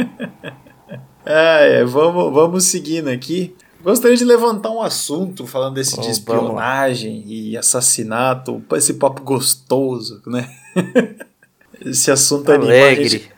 é, 1.26 1.84
vamos, 1.84 2.32
vamos 2.32 2.64
seguindo 2.64 3.08
aqui. 3.08 3.54
Gostaria 3.82 4.16
de 4.16 4.24
levantar 4.24 4.70
um 4.70 4.82
assunto 4.82 5.46
falando 5.46 5.74
desse 5.74 5.98
oh, 5.98 6.02
de 6.02 6.10
espionagem 6.10 7.24
e 7.26 7.56
assassinato, 7.56 8.62
esse 8.72 8.94
papo 8.94 9.22
gostoso, 9.22 10.22
né? 10.26 10.50
esse 11.84 12.10
assunto 12.10 12.52
Alegre. 12.52 13.04
A 13.04 13.08
gente, 13.08 13.30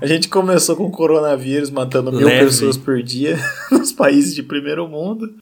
a 0.00 0.06
gente 0.06 0.28
começou 0.28 0.74
com 0.76 0.84
o 0.84 0.90
coronavírus 0.90 1.70
matando 1.70 2.10
Leve. 2.10 2.24
mil 2.24 2.44
pessoas 2.46 2.76
por 2.76 3.02
dia 3.02 3.38
nos 3.70 3.92
países 3.92 4.34
de 4.34 4.42
primeiro 4.42 4.88
mundo. 4.88 5.34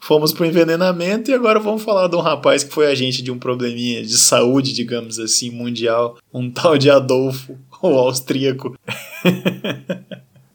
Fomos 0.00 0.34
pro 0.34 0.44
envenenamento 0.44 1.30
e 1.30 1.34
agora 1.34 1.58
vamos 1.58 1.82
falar 1.82 2.08
de 2.08 2.14
um 2.14 2.20
rapaz 2.20 2.62
que 2.62 2.74
foi 2.74 2.86
agente 2.86 3.22
de 3.22 3.32
um 3.32 3.38
probleminha 3.38 4.02
de 4.02 4.18
saúde, 4.18 4.74
digamos 4.74 5.18
assim, 5.18 5.50
mundial. 5.50 6.18
Um 6.32 6.50
tal 6.50 6.76
de 6.76 6.90
Adolfo 6.90 7.58
o 7.82 7.98
austríaco. 7.98 8.76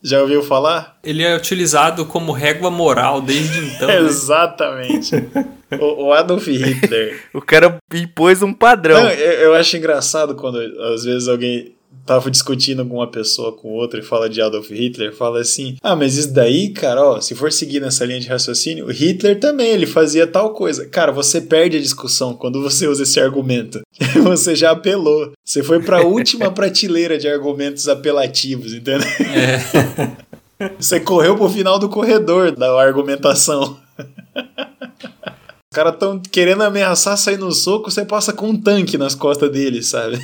Já 0.02 0.22
ouviu 0.22 0.42
falar? 0.42 0.98
Ele 1.04 1.24
é 1.24 1.36
utilizado 1.36 2.06
como 2.06 2.32
régua 2.32 2.72
moral 2.72 3.22
desde 3.22 3.60
então. 3.76 3.88
Né? 3.88 4.00
Exatamente. 4.00 5.16
o, 5.80 6.06
o, 6.06 6.14
Adolf 6.14 6.48
Hitler. 6.48 7.22
o 7.34 7.42
cara 7.42 7.78
impôs 7.94 8.42
um 8.42 8.54
padrão. 8.54 9.04
Não, 9.04 9.10
eu, 9.12 9.32
eu 9.42 9.56
acho 9.56 9.76
engraçado 9.76 10.36
quando 10.36 10.58
às 10.94 11.04
vezes 11.04 11.28
alguém 11.28 11.76
tava 12.10 12.32
discutindo 12.32 12.84
com 12.84 12.96
uma 12.96 13.12
pessoa 13.12 13.52
com 13.56 13.70
outra 13.70 14.00
e 14.00 14.04
fala 14.04 14.28
de 14.28 14.42
Adolf 14.42 14.72
Hitler, 14.72 15.14
fala 15.14 15.42
assim: 15.42 15.78
"Ah, 15.84 15.96
mas 15.96 16.18
isso 16.18 16.34
daí, 16.34 16.70
cara, 16.70 17.04
ó, 17.04 17.22
se 17.22 17.36
for 17.36 17.52
seguir 17.52 17.80
nessa 17.80 18.04
linha 18.04 18.20
de 18.20 18.28
raciocínio, 18.28 18.88
Hitler 18.88 19.40
também, 19.40 19.70
ele 19.70 19.86
fazia 19.86 20.26
tal 20.26 20.52
coisa". 20.54 20.88
Cara, 20.88 21.12
você 21.12 21.40
perde 21.40 21.78
a 21.78 21.80
discussão 21.80 22.34
quando 22.34 22.64
você 22.64 22.88
usa 22.88 23.04
esse 23.04 23.20
argumento. 23.20 23.82
você 24.24 24.56
já 24.56 24.72
apelou. 24.72 25.34
Você 25.46 25.62
foi 25.62 25.84
para 25.84 26.00
a 26.00 26.04
última 26.04 26.50
prateleira 26.52 27.16
de 27.16 27.28
argumentos 27.28 27.88
apelativos, 27.88 28.74
entendeu? 28.74 29.08
É. 29.20 30.30
Você 30.78 31.00
correu 31.00 31.38
pro 31.38 31.48
final 31.48 31.80
do 31.80 31.88
corredor 31.88 32.52
da 32.52 32.78
argumentação. 32.78 33.78
Os 33.98 35.74
caras 35.74 35.96
tão 35.98 36.20
querendo 36.20 36.64
ameaçar 36.64 37.18
sair 37.18 37.38
no 37.38 37.54
soco, 37.54 37.90
você 37.90 38.04
passa 38.04 38.34
com 38.34 38.50
um 38.50 38.62
tanque 38.62 38.98
nas 38.98 39.16
costas 39.16 39.50
deles, 39.50 39.88
sabe? 39.88 40.20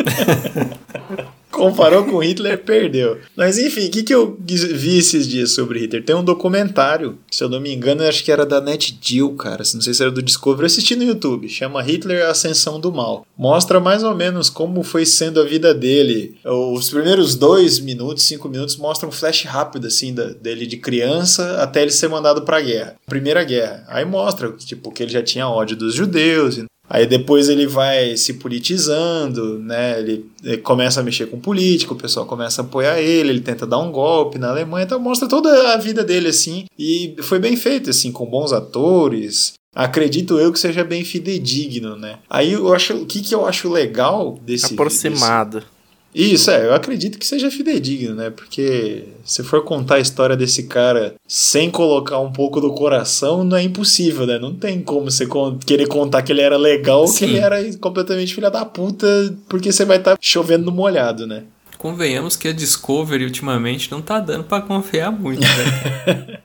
Comparou 1.50 2.04
com 2.04 2.22
Hitler, 2.22 2.62
perdeu. 2.62 3.18
Mas 3.36 3.58
enfim, 3.58 3.86
o 3.86 3.90
que, 3.90 4.02
que 4.02 4.14
eu 4.14 4.38
vi 4.40 4.98
esses 4.98 5.28
dias 5.28 5.50
sobre 5.50 5.80
Hitler? 5.80 6.04
Tem 6.04 6.14
um 6.14 6.24
documentário, 6.24 7.18
se 7.30 7.42
eu 7.42 7.48
não 7.48 7.60
me 7.60 7.74
engano, 7.74 8.02
acho 8.04 8.24
que 8.24 8.32
era 8.32 8.46
da 8.46 8.60
NetGeo, 8.60 9.34
cara. 9.34 9.62
Não 9.74 9.80
sei 9.80 9.92
se 9.92 10.00
era 10.00 10.10
do 10.10 10.22
Discovery, 10.22 10.62
eu 10.62 10.66
assisti 10.66 10.94
no 10.96 11.02
YouTube. 11.02 11.48
Chama 11.48 11.82
Hitler 11.82 12.26
Ascensão 12.26 12.80
do 12.80 12.92
Mal. 12.92 13.26
Mostra 13.36 13.80
mais 13.80 14.02
ou 14.02 14.14
menos 14.14 14.48
como 14.48 14.82
foi 14.82 15.04
sendo 15.04 15.40
a 15.40 15.44
vida 15.44 15.74
dele. 15.74 16.36
Os 16.44 16.88
primeiros 16.88 17.34
dois 17.34 17.80
minutos, 17.80 18.22
cinco 18.22 18.48
minutos, 18.48 18.76
mostram 18.76 19.08
um 19.08 19.12
flash 19.12 19.44
rápido, 19.44 19.88
assim, 19.88 20.14
dele 20.14 20.66
de 20.66 20.76
criança 20.76 21.60
até 21.60 21.82
ele 21.82 21.90
ser 21.90 22.08
mandado 22.08 22.42
pra 22.42 22.60
guerra. 22.60 22.96
Primeira 23.06 23.42
guerra. 23.44 23.84
Aí 23.88 24.04
mostra, 24.04 24.50
tipo, 24.52 24.90
que 24.92 25.02
ele 25.02 25.12
já 25.12 25.22
tinha 25.22 25.48
ódio 25.48 25.76
dos 25.76 25.94
judeus 25.94 26.58
Aí 26.92 27.06
depois 27.06 27.48
ele 27.48 27.68
vai 27.68 28.16
se 28.16 28.34
politizando, 28.34 29.60
né? 29.60 30.00
Ele, 30.00 30.26
ele, 30.42 30.56
começa 30.58 30.98
a 30.98 31.04
mexer 31.04 31.26
com 31.26 31.38
político, 31.38 31.94
o 31.94 31.96
pessoal 31.96 32.26
começa 32.26 32.60
a 32.60 32.64
apoiar 32.64 33.00
ele, 33.00 33.30
ele 33.30 33.40
tenta 33.40 33.64
dar 33.64 33.78
um 33.78 33.92
golpe 33.92 34.40
na 34.40 34.50
Alemanha, 34.50 34.86
então 34.86 34.98
mostra 34.98 35.28
toda 35.28 35.72
a 35.72 35.76
vida 35.76 36.02
dele 36.02 36.28
assim. 36.28 36.64
E 36.76 37.14
foi 37.22 37.38
bem 37.38 37.56
feito, 37.56 37.90
assim, 37.90 38.10
com 38.10 38.26
bons 38.26 38.52
atores. 38.52 39.52
Acredito 39.72 40.36
eu 40.40 40.52
que 40.52 40.58
seja 40.58 40.82
bem 40.82 41.04
fidedigno, 41.04 41.96
né? 41.96 42.18
Aí 42.28 42.54
eu 42.54 42.74
acho. 42.74 42.94
O 42.94 43.06
que, 43.06 43.20
que 43.20 43.32
eu 43.32 43.46
acho 43.46 43.70
legal 43.70 44.36
desse. 44.42 44.74
Aproximado. 44.74 45.58
Desse, 45.58 45.70
isso, 46.14 46.50
é, 46.50 46.66
eu 46.66 46.74
acredito 46.74 47.18
que 47.18 47.26
seja 47.26 47.50
fidedigno, 47.50 48.14
né? 48.14 48.30
Porque 48.30 49.04
se 49.24 49.44
for 49.44 49.62
contar 49.64 49.96
a 49.96 50.00
história 50.00 50.36
desse 50.36 50.64
cara 50.64 51.14
sem 51.26 51.70
colocar 51.70 52.18
um 52.18 52.32
pouco 52.32 52.60
do 52.60 52.72
coração, 52.74 53.44
não 53.44 53.56
é 53.56 53.62
impossível, 53.62 54.26
né? 54.26 54.38
Não 54.38 54.54
tem 54.54 54.82
como 54.82 55.10
você 55.10 55.26
querer 55.64 55.86
contar 55.86 56.22
que 56.22 56.32
ele 56.32 56.40
era 56.40 56.56
legal 56.56 57.02
ou 57.02 57.14
que 57.14 57.24
ele 57.24 57.38
era 57.38 57.62
completamente 57.78 58.34
filha 58.34 58.50
da 58.50 58.64
puta, 58.64 59.06
porque 59.48 59.70
você 59.70 59.84
vai 59.84 59.98
estar 59.98 60.12
tá 60.12 60.18
chovendo 60.20 60.64
no 60.66 60.72
molhado, 60.72 61.26
né? 61.26 61.44
Convenhamos 61.78 62.36
que 62.36 62.48
a 62.48 62.52
Discovery 62.52 63.24
ultimamente 63.24 63.90
não 63.90 64.02
tá 64.02 64.20
dando 64.20 64.44
para 64.44 64.62
confiar 64.62 65.10
muito, 65.10 65.40
né? 65.40 66.40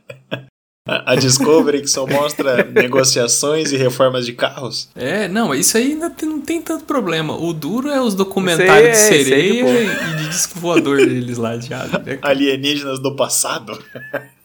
A 0.88 1.15
Discovery 1.15 1.82
que 1.82 1.88
só 1.88 2.06
mostra 2.06 2.63
negociações 2.63 3.71
e 3.71 3.78
reformas 3.78 4.24
de 4.24 4.34
carros. 4.34 4.88
É, 4.95 5.28
não, 5.28 5.54
isso 5.54 5.78
aí 5.78 5.95
não 5.95 6.12
tem, 6.12 6.30
não 6.30 6.39
tem 6.39 6.62
tanto 6.62 6.86
problema. 6.86 7.36
O 7.36 7.54
duro 7.54 7.89
é 7.89 8.00
os 8.00 8.13
documentários 8.13 8.89
é, 8.89 8.91
de 8.91 8.98
sereia 8.98 9.65
é 9.65 9.84
e 9.84 10.15
de 10.17 10.30
disco 10.30 10.60
voador 10.60 10.98
deles 10.98 11.39
lá 11.39 11.58
de 11.58 11.71
né? 11.71 12.19
Alienígenas 12.21 13.00
do 13.00 13.15
passado. 13.15 13.78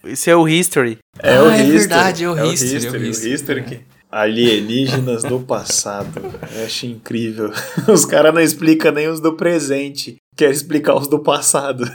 Isso 0.03 0.31
é 0.31 0.35
o 0.35 0.47
History. 0.47 0.97
É 1.19 1.35
ah, 1.35 1.43
o 1.43 1.51
é 1.51 1.57
History. 1.57 1.77
verdade, 1.77 2.23
é 2.23 2.29
o, 2.29 2.35
é 2.35 2.47
History, 2.47 2.73
o 2.73 2.77
History. 2.77 3.07
O 3.07 3.33
History, 3.35 3.63
que 3.63 3.79
Alienígenas 4.11 5.23
do 5.23 5.39
passado. 5.39 6.21
Eu 6.55 6.65
acho 6.65 6.85
incrível. 6.85 7.53
Os 7.87 8.03
caras 8.03 8.33
não 8.33 8.41
explicam 8.41 8.91
nem 8.91 9.07
os 9.07 9.21
do 9.21 9.33
presente. 9.33 10.17
Quer 10.35 10.51
explicar 10.51 10.95
os 10.95 11.07
do 11.07 11.19
passado. 11.19 11.89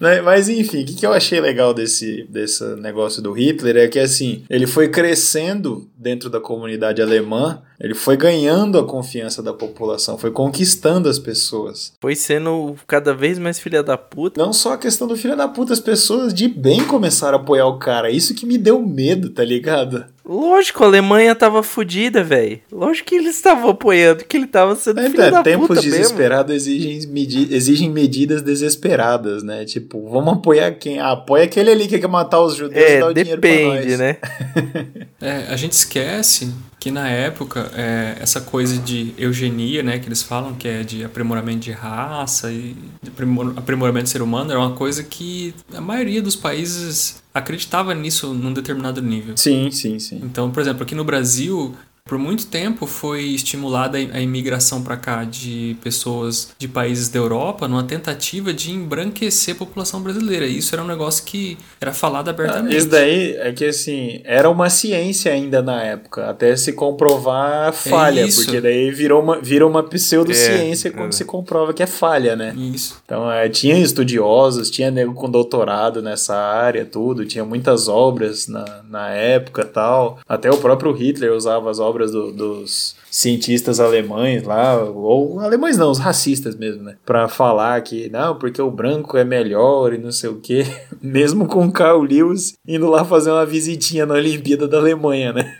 Né, 0.00 0.20
Mas 0.20 0.48
enfim, 0.48 0.82
o 0.82 0.86
que, 0.86 0.94
que 0.94 1.06
eu 1.06 1.12
achei 1.12 1.40
legal 1.40 1.74
desse, 1.74 2.26
desse 2.28 2.64
negócio 2.76 3.22
do 3.22 3.32
Hitler 3.32 3.76
é 3.76 3.88
que 3.88 3.98
assim, 3.98 4.44
ele 4.48 4.66
foi 4.66 4.88
crescendo 4.88 5.89
dentro 6.00 6.30
da 6.30 6.40
comunidade 6.40 7.02
alemã, 7.02 7.60
ele 7.78 7.94
foi 7.94 8.16
ganhando 8.16 8.78
a 8.78 8.84
confiança 8.86 9.42
da 9.42 9.52
população, 9.52 10.16
foi 10.16 10.30
conquistando 10.30 11.08
as 11.08 11.18
pessoas. 11.18 11.92
Foi 12.00 12.16
sendo 12.16 12.74
cada 12.86 13.12
vez 13.12 13.38
mais 13.38 13.60
filha 13.60 13.82
da 13.82 13.98
puta. 13.98 14.40
Não 14.42 14.52
só 14.52 14.72
a 14.72 14.78
questão 14.78 15.06
do 15.06 15.16
filho 15.16 15.36
da 15.36 15.46
puta, 15.46 15.72
as 15.74 15.80
pessoas 15.80 16.32
de 16.32 16.48
bem 16.48 16.84
começaram 16.86 17.38
a 17.38 17.40
apoiar 17.40 17.66
o 17.66 17.78
cara. 17.78 18.10
Isso 18.10 18.34
que 18.34 18.46
me 18.46 18.56
deu 18.56 18.80
medo, 18.80 19.28
tá 19.30 19.44
ligado? 19.44 20.04
Lógico, 20.24 20.84
a 20.84 20.86
Alemanha 20.86 21.34
tava 21.34 21.60
fodida, 21.62 22.22
velho. 22.22 22.60
Lógico 22.70 23.08
que 23.08 23.16
eles 23.16 23.34
estavam 23.34 23.70
apoiando, 23.70 24.24
que 24.24 24.36
ele 24.36 24.46
tava 24.46 24.76
sendo 24.76 25.00
filho 25.02 25.20
É, 25.22 25.30
da 25.30 25.42
tempos 25.42 25.66
puta 25.66 25.80
mesmo. 25.82 25.90
desesperados 25.96 26.54
exigem, 26.54 27.10
medi 27.10 27.52
exigem 27.52 27.90
medidas 27.90 28.40
desesperadas, 28.40 29.42
né? 29.42 29.64
Tipo, 29.64 30.08
vamos 30.08 30.34
apoiar 30.34 30.70
quem? 30.72 31.00
Ah, 31.00 31.12
apoia 31.12 31.44
aquele 31.44 31.70
ali 31.70 31.88
que 31.88 31.98
quer 31.98 32.06
matar 32.08 32.40
os 32.42 32.54
judeus 32.54 32.80
e 32.90 33.00
dar 33.00 33.06
É, 33.06 33.10
o 33.10 33.14
dinheiro 33.14 33.40
pra 33.40 33.50
depende, 33.50 33.88
nós. 33.88 33.98
né? 33.98 34.16
É, 35.22 35.52
a 35.52 35.56
gente 35.56 35.74
esquece 35.90 36.52
que 36.78 36.90
na 36.90 37.08
época 37.08 37.70
é, 37.74 38.16
essa 38.20 38.40
coisa 38.40 38.78
de 38.78 39.12
eugenia, 39.18 39.82
né, 39.82 39.98
que 39.98 40.08
eles 40.08 40.22
falam 40.22 40.54
que 40.54 40.66
é 40.68 40.82
de 40.82 41.04
aprimoramento 41.04 41.58
de 41.60 41.72
raça 41.72 42.50
e 42.50 42.76
de 43.02 43.10
aprimor- 43.10 43.52
aprimoramento 43.56 44.04
do 44.04 44.08
ser 44.08 44.22
humano, 44.22 44.50
era 44.50 44.60
uma 44.60 44.72
coisa 44.72 45.02
que 45.02 45.52
a 45.74 45.80
maioria 45.80 46.22
dos 46.22 46.36
países 46.36 47.22
acreditava 47.34 47.94
nisso 47.94 48.32
num 48.32 48.52
determinado 48.52 49.02
nível. 49.02 49.36
Sim, 49.36 49.70
sim, 49.70 49.98
sim. 49.98 50.20
Então, 50.22 50.50
por 50.50 50.60
exemplo, 50.60 50.82
aqui 50.84 50.94
no 50.94 51.04
Brasil, 51.04 51.74
por 52.10 52.18
muito 52.18 52.48
tempo 52.48 52.86
foi 52.86 53.22
estimulada 53.22 53.96
a 53.96 54.20
imigração 54.20 54.82
para 54.82 54.96
cá 54.96 55.22
de 55.22 55.76
pessoas 55.80 56.52
de 56.58 56.66
países 56.66 57.08
da 57.08 57.20
Europa 57.20 57.68
numa 57.68 57.84
tentativa 57.84 58.52
de 58.52 58.72
embranquecer 58.72 59.54
a 59.54 59.58
população 59.58 60.02
brasileira. 60.02 60.44
E 60.44 60.58
isso 60.58 60.74
era 60.74 60.82
um 60.82 60.88
negócio 60.88 61.24
que 61.24 61.56
era 61.80 61.92
falado 61.92 62.28
abertamente. 62.28 62.74
Ah, 62.74 62.78
Isso 62.78 62.88
daí 62.88 63.36
é 63.36 63.52
que 63.52 63.64
assim, 63.64 64.20
era 64.24 64.50
uma 64.50 64.68
ciência 64.68 65.32
ainda 65.32 65.62
na 65.62 65.84
época, 65.84 66.28
até 66.28 66.56
se 66.56 66.72
comprovar 66.72 67.68
a 67.68 67.72
falha, 67.72 68.22
isso. 68.22 68.42
porque 68.44 68.60
daí 68.60 68.90
virou 68.90 69.22
uma, 69.22 69.38
vira 69.38 69.64
uma 69.64 69.84
pseudociência 69.84 70.88
É, 70.88 70.90
quando 70.90 71.10
é. 71.10 71.16
se 71.16 71.24
comprova 71.24 71.72
que 71.72 71.84
é 71.84 71.86
falha, 71.86 72.34
né? 72.34 72.52
Isso. 72.56 73.00
Então, 73.04 73.30
é, 73.30 73.48
tinha 73.48 73.78
estudiosos, 73.78 74.68
tinha 74.68 74.90
nego 74.90 75.14
com 75.14 75.30
doutorado 75.30 76.02
nessa 76.02 76.34
área, 76.34 76.84
tudo, 76.84 77.24
tinha 77.24 77.44
muitas 77.44 77.86
obras 77.86 78.48
na, 78.48 78.82
na 78.90 79.10
época 79.10 79.64
tal. 79.64 80.18
Até 80.28 80.50
o 80.50 80.56
próprio 80.56 80.90
Hitler 80.90 81.32
usava 81.32 81.70
as 81.70 81.78
obras 81.78 81.99
do- 82.06 82.32
dos 82.32 82.94
cientistas 83.10 83.80
alemães 83.80 84.44
lá, 84.44 84.76
ou 84.84 85.40
alemães 85.40 85.76
não, 85.76 85.90
os 85.90 85.98
racistas 85.98 86.54
mesmo, 86.54 86.82
né? 86.82 86.96
Pra 87.04 87.26
falar 87.28 87.80
que, 87.82 88.08
não, 88.10 88.36
porque 88.36 88.62
o 88.62 88.70
branco 88.70 89.16
é 89.16 89.24
melhor 89.24 89.92
e 89.92 89.98
não 89.98 90.12
sei 90.12 90.30
o 90.30 90.36
quê. 90.36 90.64
Mesmo 91.02 91.46
com 91.46 91.66
o 91.66 91.72
Carl 91.72 92.02
Lewis 92.02 92.54
indo 92.66 92.88
lá 92.88 93.04
fazer 93.04 93.30
uma 93.30 93.44
visitinha 93.46 94.06
na 94.06 94.14
Olimpíada 94.14 94.68
da 94.68 94.78
Alemanha, 94.78 95.32
né? 95.32 95.56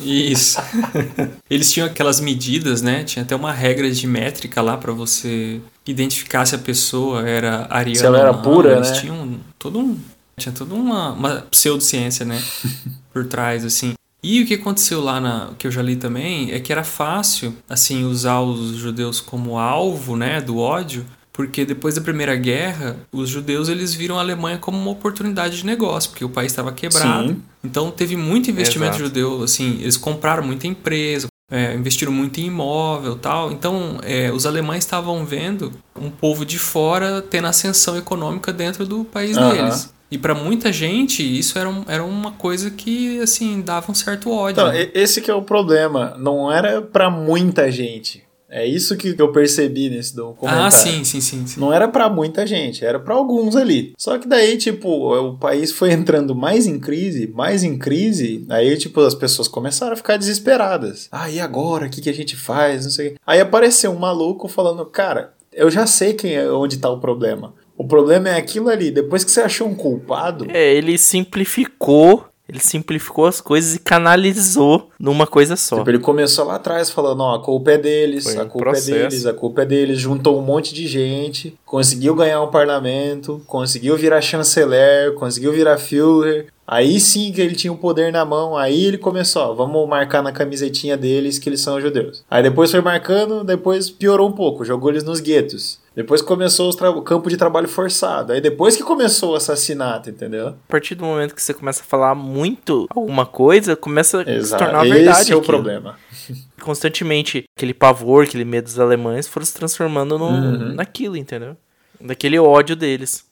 Isso. 0.00 0.58
Eles 1.48 1.70
tinham 1.70 1.86
aquelas 1.86 2.20
medidas, 2.20 2.82
né? 2.82 3.04
Tinha 3.04 3.22
até 3.22 3.36
uma 3.36 3.52
regra 3.52 3.90
de 3.90 4.06
métrica 4.06 4.60
lá 4.62 4.76
pra 4.76 4.92
você 4.92 5.60
identificar 5.86 6.44
se 6.46 6.54
a 6.54 6.58
pessoa 6.58 7.28
era 7.28 7.66
ariana. 7.70 7.98
Se 7.98 8.06
ela 8.06 8.18
era 8.18 8.32
não. 8.32 8.42
pura, 8.42 8.76
Eles 8.76 8.90
né? 8.90 9.00
tinham 9.00 9.40
todo 9.58 9.78
um. 9.78 9.98
Tinha 10.38 10.52
toda 10.52 10.74
uma, 10.74 11.12
uma 11.12 11.34
pseudociência, 11.50 12.24
né? 12.24 12.42
por 13.12 13.26
trás, 13.26 13.64
assim. 13.64 13.92
E 14.24 14.42
o 14.42 14.46
que 14.46 14.54
aconteceu 14.54 15.00
lá 15.00 15.20
na 15.20 15.50
que 15.58 15.66
eu 15.66 15.70
já 15.70 15.82
li 15.82 15.96
também 15.96 16.52
é 16.52 16.60
que 16.60 16.70
era 16.70 16.84
fácil, 16.84 17.56
assim, 17.68 18.04
usar 18.04 18.40
os 18.40 18.76
judeus 18.76 19.20
como 19.20 19.58
alvo, 19.58 20.16
né, 20.16 20.40
do 20.40 20.58
ódio, 20.58 21.04
porque 21.32 21.64
depois 21.64 21.94
da 21.94 22.00
Primeira 22.00 22.36
Guerra, 22.36 22.96
os 23.10 23.28
judeus 23.28 23.68
eles 23.68 23.94
viram 23.94 24.18
a 24.18 24.20
Alemanha 24.20 24.58
como 24.58 24.78
uma 24.78 24.90
oportunidade 24.90 25.56
de 25.56 25.66
negócio, 25.66 26.10
porque 26.10 26.24
o 26.24 26.28
país 26.28 26.52
estava 26.52 26.70
quebrado. 26.72 27.28
Sim. 27.28 27.42
Então 27.64 27.90
teve 27.90 28.16
muito 28.16 28.50
investimento 28.50 28.96
Exato. 28.96 29.08
judeu, 29.08 29.42
assim, 29.42 29.78
eles 29.80 29.96
compraram 29.96 30.44
muita 30.44 30.66
empresa, 30.66 31.26
é, 31.50 31.74
investiram 31.74 32.12
muito 32.12 32.38
em 32.40 32.46
imóvel 32.46 33.16
tal. 33.16 33.50
Então 33.50 33.98
é, 34.02 34.30
os 34.30 34.46
alemães 34.46 34.84
estavam 34.84 35.24
vendo 35.24 35.72
um 35.96 36.10
povo 36.10 36.44
de 36.44 36.58
fora 36.58 37.22
tendo 37.22 37.46
ascensão 37.46 37.96
econômica 37.96 38.52
dentro 38.52 38.86
do 38.86 39.04
país 39.04 39.36
deles. 39.36 39.92
E 40.12 40.18
para 40.18 40.34
muita 40.34 40.72
gente 40.72 41.22
isso 41.22 41.58
era, 41.58 41.68
um- 41.68 41.84
era 41.88 42.04
uma 42.04 42.32
coisa 42.32 42.70
que 42.70 43.18
assim 43.20 43.60
dava 43.62 43.90
um 43.90 43.94
certo 43.94 44.30
ódio. 44.30 44.52
Então, 44.62 44.68
né? 44.72 44.90
esse 44.94 45.20
que 45.20 45.30
é 45.30 45.34
o 45.34 45.42
problema. 45.42 46.14
Não 46.18 46.52
era 46.52 46.82
pra 46.82 47.10
muita 47.10 47.70
gente. 47.72 48.22
É 48.54 48.66
isso 48.66 48.94
que 48.98 49.14
eu 49.18 49.32
percebi 49.32 49.88
nesse 49.88 50.14
documentário. 50.14 50.66
ah, 50.66 50.70
sim, 50.70 51.02
sim, 51.04 51.22
sim, 51.22 51.46
sim. 51.46 51.58
Não 51.58 51.72
era 51.72 51.88
pra 51.88 52.10
muita 52.10 52.46
gente, 52.46 52.84
era 52.84 53.00
pra 53.00 53.14
alguns 53.14 53.56
ali. 53.56 53.94
Só 53.96 54.18
que 54.18 54.28
daí, 54.28 54.58
tipo, 54.58 54.90
o 54.90 55.38
país 55.38 55.72
foi 55.72 55.90
entrando 55.90 56.34
mais 56.34 56.66
em 56.66 56.78
crise, 56.78 57.26
mais 57.34 57.64
em 57.64 57.78
crise, 57.78 58.44
aí, 58.50 58.76
tipo, 58.76 59.00
as 59.00 59.14
pessoas 59.14 59.48
começaram 59.48 59.94
a 59.94 59.96
ficar 59.96 60.18
desesperadas. 60.18 61.08
Ah, 61.10 61.30
e 61.30 61.40
agora? 61.40 61.86
O 61.86 61.90
que, 61.90 62.02
que 62.02 62.10
a 62.10 62.14
gente 62.14 62.36
faz? 62.36 62.84
Não 62.84 62.90
sei. 62.92 63.06
o 63.06 63.10
quê. 63.12 63.16
Aí 63.26 63.40
apareceu 63.40 63.90
um 63.90 63.98
maluco 63.98 64.46
falando, 64.48 64.84
cara, 64.84 65.32
eu 65.50 65.70
já 65.70 65.86
sei 65.86 66.12
quem 66.12 66.34
é, 66.34 66.50
onde 66.52 66.76
tá 66.76 66.90
o 66.90 67.00
problema. 67.00 67.54
O 67.82 67.86
problema 67.88 68.28
é 68.28 68.36
aquilo 68.36 68.68
ali. 68.68 68.92
Depois 68.92 69.24
que 69.24 69.30
você 69.32 69.40
achou 69.40 69.66
um 69.66 69.74
culpado, 69.74 70.46
É, 70.48 70.72
ele 70.72 70.96
simplificou, 70.96 72.24
ele 72.48 72.60
simplificou 72.60 73.26
as 73.26 73.40
coisas 73.40 73.74
e 73.74 73.80
canalizou 73.80 74.88
numa 75.00 75.26
coisa 75.26 75.56
só. 75.56 75.78
Tipo, 75.78 75.90
ele 75.90 75.98
começou 75.98 76.44
lá 76.44 76.54
atrás 76.56 76.90
falando, 76.90 77.22
ó, 77.22 77.34
a 77.34 77.42
culpa 77.42 77.72
é 77.72 77.78
deles, 77.78 78.22
Foi 78.22 78.36
a 78.36 78.44
um 78.44 78.48
culpa 78.48 78.70
processo. 78.70 78.94
é 78.94 78.98
deles, 79.08 79.26
a 79.26 79.32
culpa 79.34 79.62
é 79.62 79.66
deles, 79.66 79.98
juntou 79.98 80.38
um 80.38 80.42
monte 80.42 80.72
de 80.72 80.86
gente, 80.86 81.58
conseguiu 81.66 82.14
ganhar 82.14 82.40
um 82.40 82.52
parlamento, 82.52 83.42
conseguiu 83.48 83.96
virar 83.96 84.20
chanceler, 84.20 85.12
conseguiu 85.14 85.52
virar 85.52 85.76
Führer. 85.76 86.46
Aí 86.64 87.00
sim 87.00 87.32
que 87.32 87.40
ele 87.40 87.56
tinha 87.56 87.72
o 87.72 87.76
poder 87.76 88.12
na 88.12 88.24
mão, 88.24 88.56
aí 88.56 88.84
ele 88.84 88.96
começou, 88.96 89.42
ó, 89.42 89.52
vamos 89.54 89.88
marcar 89.88 90.22
na 90.22 90.30
camisetinha 90.30 90.96
deles 90.96 91.36
que 91.36 91.48
eles 91.48 91.60
são 91.60 91.80
judeus. 91.80 92.24
Aí 92.30 92.44
depois 92.44 92.70
foi 92.70 92.80
marcando, 92.80 93.42
depois 93.42 93.90
piorou 93.90 94.28
um 94.28 94.32
pouco, 94.32 94.64
jogou 94.64 94.88
eles 94.90 95.02
nos 95.02 95.18
guetos. 95.20 95.81
Depois 95.94 96.22
começou 96.22 96.70
o 96.70 97.02
campo 97.02 97.28
de 97.28 97.36
trabalho 97.36 97.68
forçado. 97.68 98.32
Aí 98.32 98.40
depois 98.40 98.76
que 98.76 98.82
começou 98.82 99.32
o 99.32 99.36
assassinato, 99.36 100.08
entendeu? 100.08 100.48
A 100.48 100.54
partir 100.68 100.94
do 100.94 101.04
momento 101.04 101.34
que 101.34 101.42
você 101.42 101.52
começa 101.52 101.82
a 101.82 101.84
falar 101.84 102.14
muito 102.14 102.86
alguma 102.90 103.26
coisa, 103.26 103.76
começa 103.76 104.22
a 104.22 104.24
se 104.24 104.30
Exato. 104.30 104.64
tornar 104.64 104.86
Esse 104.86 104.94
verdade. 104.94 105.32
é 105.32 105.36
o 105.36 105.38
aquilo. 105.38 105.42
problema. 105.42 105.98
Constantemente, 106.62 107.44
aquele 107.56 107.74
pavor, 107.74 108.24
aquele 108.24 108.44
medo 108.44 108.64
dos 108.64 108.78
alemães 108.78 109.26
foram 109.28 109.44
se 109.44 109.52
transformando 109.54 110.18
no, 110.18 110.26
Uhum. 110.28 110.74
naquilo, 110.74 111.16
entendeu? 111.16 111.56
Daquele 112.00 112.38
ódio 112.38 112.74
deles. 112.76 113.24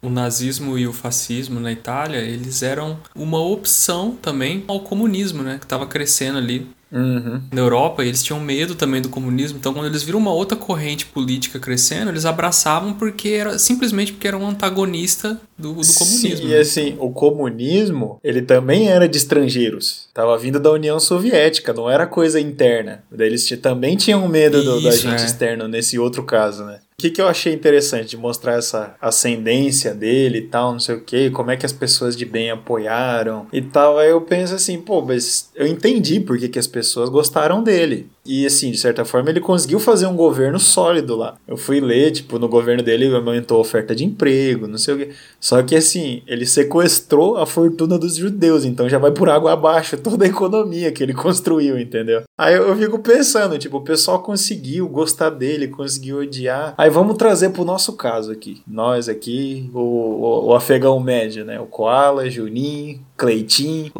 o 0.00 0.08
nazismo 0.08 0.78
e 0.78 0.86
o 0.86 0.92
fascismo 0.92 1.58
na 1.58 1.72
Itália, 1.72 2.18
eles 2.18 2.62
eram 2.62 2.98
uma 3.16 3.40
opção 3.40 4.14
também 4.22 4.64
ao 4.68 4.78
comunismo, 4.80 5.42
né, 5.42 5.58
que 5.58 5.64
estava 5.64 5.86
crescendo 5.88 6.38
ali 6.38 6.68
Uhum. 6.90 7.42
na 7.52 7.60
Europa, 7.60 8.02
e 8.02 8.08
eles 8.08 8.22
tinham 8.22 8.40
medo 8.40 8.74
também 8.74 9.02
do 9.02 9.08
comunismo. 9.08 9.58
Então, 9.58 9.74
quando 9.74 9.86
eles 9.86 10.02
viram 10.02 10.18
uma 10.18 10.32
outra 10.32 10.56
corrente 10.56 11.06
política 11.06 11.58
crescendo, 11.58 12.10
eles 12.10 12.24
abraçavam 12.24 12.94
porque 12.94 13.28
era 13.28 13.58
simplesmente 13.58 14.12
porque 14.12 14.26
era 14.26 14.38
um 14.38 14.48
antagonista 14.48 15.40
do, 15.56 15.74
do 15.74 15.94
comunismo. 15.94 16.36
Sim, 16.36 16.46
e 16.46 16.48
né? 16.48 16.58
assim, 16.58 16.96
o 16.98 17.10
comunismo, 17.10 18.18
ele 18.24 18.42
também 18.42 18.88
era 18.88 19.08
de 19.08 19.18
estrangeiros. 19.18 20.08
Tava 20.14 20.36
vindo 20.38 20.58
da 20.58 20.70
União 20.70 20.98
Soviética, 20.98 21.72
não 21.72 21.90
era 21.90 22.06
coisa 22.06 22.40
interna. 22.40 23.04
Daí 23.10 23.26
eles 23.26 23.46
também 23.60 23.96
tinham 23.96 24.26
medo 24.28 24.62
do, 24.62 24.80
da 24.80 24.88
Isso, 24.88 25.02
gente 25.02 25.22
é. 25.22 25.26
externo 25.26 25.68
nesse 25.68 25.98
outro 25.98 26.22
caso, 26.22 26.64
né? 26.64 26.80
O 27.00 27.04
que, 27.04 27.10
que 27.10 27.22
eu 27.22 27.28
achei 27.28 27.52
interessante 27.54 28.08
de 28.08 28.16
mostrar 28.16 28.54
essa 28.54 28.96
ascendência 29.00 29.94
dele 29.94 30.38
e 30.38 30.46
tal, 30.48 30.72
não 30.72 30.80
sei 30.80 30.96
o 30.96 31.00
que, 31.00 31.30
como 31.30 31.52
é 31.52 31.56
que 31.56 31.64
as 31.64 31.72
pessoas 31.72 32.16
de 32.16 32.24
bem 32.24 32.50
apoiaram 32.50 33.46
e 33.52 33.62
tal. 33.62 33.98
Aí 33.98 34.10
eu 34.10 34.20
penso 34.20 34.52
assim, 34.56 34.80
pô, 34.80 35.00
mas 35.00 35.48
eu 35.54 35.64
entendi 35.64 36.18
por 36.18 36.36
que, 36.36 36.48
que 36.48 36.58
as 36.58 36.66
pessoas 36.66 37.08
gostaram 37.08 37.62
dele. 37.62 38.08
E 38.26 38.44
assim, 38.44 38.72
de 38.72 38.78
certa 38.78 39.04
forma, 39.04 39.30
ele 39.30 39.38
conseguiu 39.38 39.78
fazer 39.78 40.08
um 40.08 40.16
governo 40.16 40.58
sólido 40.58 41.14
lá. 41.14 41.36
Eu 41.46 41.56
fui 41.56 41.78
ler, 41.78 42.10
tipo, 42.10 42.36
no 42.36 42.48
governo 42.48 42.82
dele 42.82 43.14
aumentou 43.14 43.58
a 43.58 43.60
oferta 43.60 43.94
de 43.94 44.04
emprego, 44.04 44.66
não 44.66 44.76
sei 44.76 44.94
o 44.94 44.98
quê. 44.98 45.10
Só 45.38 45.62
que 45.62 45.76
assim, 45.76 46.24
ele 46.26 46.44
sequestrou 46.44 47.36
a 47.36 47.46
fortuna 47.46 47.96
dos 47.96 48.16
judeus, 48.16 48.64
então 48.64 48.88
já 48.88 48.98
vai 48.98 49.12
por 49.12 49.28
água 49.28 49.52
abaixo 49.52 49.96
toda 49.96 50.24
a 50.24 50.28
economia 50.28 50.90
que 50.90 51.04
ele 51.04 51.14
construiu, 51.14 51.78
entendeu? 51.78 52.24
Aí 52.38 52.54
eu 52.54 52.76
fico 52.76 53.00
pensando, 53.00 53.58
tipo, 53.58 53.78
o 53.78 53.82
pessoal 53.82 54.20
conseguiu 54.22 54.88
gostar 54.88 55.30
dele, 55.30 55.66
conseguiu 55.66 56.18
odiar. 56.18 56.72
Aí 56.78 56.88
vamos 56.88 57.16
trazer 57.16 57.50
pro 57.50 57.64
nosso 57.64 57.94
caso 57.94 58.30
aqui. 58.30 58.62
Nós 58.66 59.08
aqui, 59.08 59.68
o, 59.74 59.80
o, 59.80 60.46
o 60.46 60.54
afegão 60.54 61.00
médio, 61.00 61.44
né? 61.44 61.58
O 61.58 61.66
Koala, 61.66 62.30
Juninho, 62.30 63.00
Cleitinho. 63.16 63.90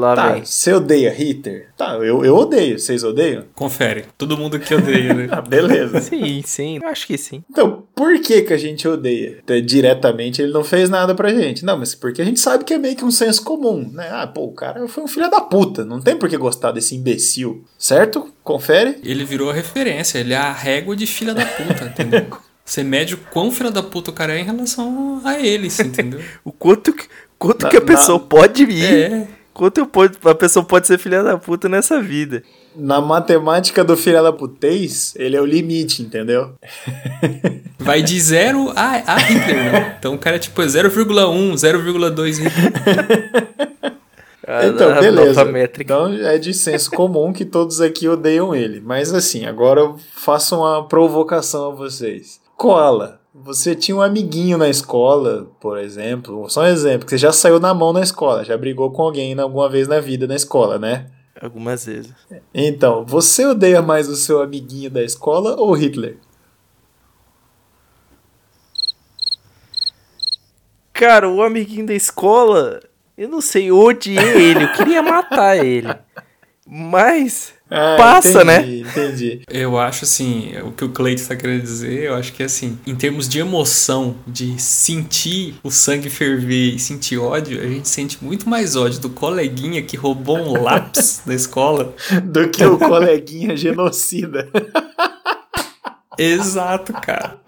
Lá 0.00 0.14
Tá, 0.16 0.32
vem. 0.32 0.44
você 0.44 0.72
odeia 0.72 1.12
Hitler? 1.12 1.68
Tá, 1.76 1.94
eu, 1.98 2.24
eu 2.24 2.36
odeio. 2.36 2.78
Vocês 2.78 3.04
odeiam? 3.04 3.44
Confere. 3.54 4.06
Todo 4.18 4.36
mundo 4.36 4.58
que 4.58 4.74
odeia, 4.74 5.14
né? 5.14 5.28
Ah, 5.34 5.40
beleza. 5.40 6.00
Sim, 6.00 6.42
sim. 6.44 6.78
Eu 6.82 6.88
acho 6.88 7.06
que 7.06 7.16
sim. 7.16 7.42
Então, 7.50 7.84
por 7.94 8.20
que 8.20 8.42
que 8.42 8.52
a 8.52 8.56
gente 8.56 8.86
odeia? 8.88 9.38
Até 9.42 9.60
Diretamente 9.60 10.42
ele 10.42 10.52
não 10.52 10.62
fez 10.64 10.88
nada 10.90 11.14
pra 11.14 11.32
gente. 11.32 11.64
Não, 11.64 11.76
mas 11.78 11.94
porque 11.94 12.20
a 12.22 12.24
gente 12.24 12.38
sabe 12.40 12.64
que 12.64 12.74
é 12.74 12.78
meio 12.78 12.96
que 12.96 13.04
um 13.04 13.10
senso 13.10 13.42
comum, 13.44 13.88
né? 13.92 14.08
Ah, 14.12 14.26
pô, 14.26 14.44
o 14.44 14.52
cara 14.52 14.86
foi 14.88 15.02
um 15.04 15.08
filho 15.08 15.30
da 15.30 15.40
puta. 15.40 15.84
Não 15.84 16.00
tem 16.00 16.16
por 16.16 16.28
que 16.28 16.36
gostar 16.36 16.72
desse 16.72 16.94
imbecil. 16.94 17.64
Certo? 17.84 18.32
Confere? 18.42 18.96
Ele 19.04 19.26
virou 19.26 19.50
a 19.50 19.52
referência, 19.52 20.18
ele 20.18 20.32
é 20.32 20.38
a 20.38 20.50
régua 20.52 20.96
de 20.96 21.06
filha 21.06 21.34
da 21.34 21.44
puta, 21.44 21.84
entendeu? 21.92 22.26
Você 22.64 22.82
mede 22.82 23.12
o 23.12 23.18
quão 23.18 23.50
filha 23.50 23.70
da 23.70 23.82
puta 23.82 24.10
o 24.10 24.14
cara 24.14 24.34
é 24.34 24.40
em 24.40 24.44
relação 24.44 25.20
a 25.22 25.38
ele, 25.38 25.66
assim, 25.66 25.82
entendeu? 25.88 26.18
O 26.42 26.50
quanto, 26.50 26.94
que- 26.94 27.04
quanto 27.38 27.64
Na- 27.64 27.68
que 27.68 27.76
a 27.76 27.82
pessoa 27.82 28.18
na- 28.18 28.24
pode 28.24 28.62
ir. 28.62 28.84
É. 29.12 29.28
Quanto 29.52 29.76
eu 29.78 29.86
pode- 29.86 30.16
a 30.24 30.34
pessoa 30.34 30.64
pode 30.64 30.86
ser 30.86 30.96
filha 30.98 31.22
da 31.22 31.36
puta 31.36 31.68
nessa 31.68 32.00
vida. 32.00 32.42
Na 32.74 33.02
matemática 33.02 33.84
do 33.84 33.98
filho 33.98 34.22
da 34.22 34.32
putez, 34.32 35.12
ele 35.16 35.36
é 35.36 35.40
o 35.42 35.44
limite, 35.44 36.00
entendeu? 36.02 36.54
Vai 37.78 38.00
de 38.02 38.18
zero 38.18 38.72
a, 38.74 39.12
a 39.12 39.16
Hitler, 39.18 39.72
né? 39.72 39.96
Então 39.98 40.14
o 40.14 40.18
cara 40.18 40.36
é 40.36 40.38
tipo 40.38 40.58
0,1, 40.62 41.52
0,2 41.54 42.38
Hitler. 42.38 43.93
A- 44.46 44.66
Então, 44.66 44.90
a 44.90 45.00
beleza. 45.00 45.40
Então 45.78 46.06
é 46.12 46.38
de 46.38 46.52
senso 46.52 46.90
comum 46.90 47.32
que 47.32 47.44
todos 47.44 47.80
aqui 47.80 48.08
odeiam 48.08 48.54
ele. 48.54 48.80
Mas 48.80 49.12
assim, 49.14 49.46
agora 49.46 49.80
eu 49.80 49.96
faço 50.14 50.56
uma 50.56 50.86
provocação 50.86 51.70
a 51.72 51.74
vocês. 51.74 52.40
Koala, 52.56 53.20
você 53.34 53.74
tinha 53.74 53.96
um 53.96 54.02
amiguinho 54.02 54.56
na 54.58 54.68
escola, 54.68 55.46
por 55.60 55.78
exemplo. 55.78 56.48
Só 56.48 56.62
um 56.62 56.66
exemplo, 56.66 57.04
que 57.06 57.10
você 57.10 57.18
já 57.18 57.32
saiu 57.32 57.58
na 57.58 57.72
mão 57.74 57.92
na 57.92 58.00
escola, 58.02 58.44
já 58.44 58.56
brigou 58.56 58.90
com 58.90 59.02
alguém 59.02 59.38
alguma 59.38 59.68
vez 59.68 59.88
na 59.88 59.98
vida 60.00 60.26
na 60.26 60.34
escola, 60.36 60.78
né? 60.78 61.06
Algumas 61.40 61.84
vezes. 61.86 62.12
Então, 62.54 63.04
você 63.04 63.44
odeia 63.44 63.82
mais 63.82 64.08
o 64.08 64.14
seu 64.16 64.40
amiguinho 64.40 64.88
da 64.90 65.02
escola 65.02 65.56
ou 65.58 65.72
Hitler? 65.72 66.16
Cara, 70.92 71.28
o 71.28 71.42
amiguinho 71.42 71.86
da 71.86 71.94
escola, 71.94 72.80
eu 73.16 73.28
não 73.28 73.40
sei, 73.40 73.70
eu 73.70 73.78
odiei 73.78 74.16
ele, 74.18 74.64
eu 74.64 74.72
queria 74.72 75.02
matar 75.02 75.56
ele. 75.56 75.88
Mas 76.66 77.52
Ah, 77.70 77.96
passa, 77.98 78.42
entendi, 78.42 78.44
né? 78.82 78.88
Entendi. 78.90 79.40
Eu 79.50 79.78
acho 79.78 80.04
assim, 80.04 80.52
o 80.62 80.72
que 80.72 80.82
o 80.82 80.88
Cleiton 80.88 81.20
está 81.22 81.36
querendo 81.36 81.60
dizer, 81.60 82.04
eu 82.04 82.14
acho 82.14 82.32
que 82.32 82.42
assim, 82.42 82.78
em 82.86 82.94
termos 82.94 83.28
de 83.28 83.38
emoção, 83.38 84.16
de 84.26 84.60
sentir 84.60 85.56
o 85.62 85.70
sangue 85.70 86.08
ferver 86.08 86.74
e 86.74 86.78
sentir 86.78 87.18
ódio, 87.18 87.60
a 87.60 87.66
gente 87.66 87.88
sente 87.88 88.24
muito 88.24 88.48
mais 88.48 88.76
ódio 88.76 88.98
do 88.98 89.10
coleguinha 89.10 89.82
que 89.82 89.96
roubou 89.96 90.38
um 90.38 90.62
lápis 90.62 91.22
da 91.26 91.34
escola. 91.34 91.94
Do 92.22 92.48
que 92.48 92.64
o 92.64 92.78
coleguinha 92.78 93.54
genocida. 93.56 94.48
Exato, 96.16 96.92
cara. 96.94 97.40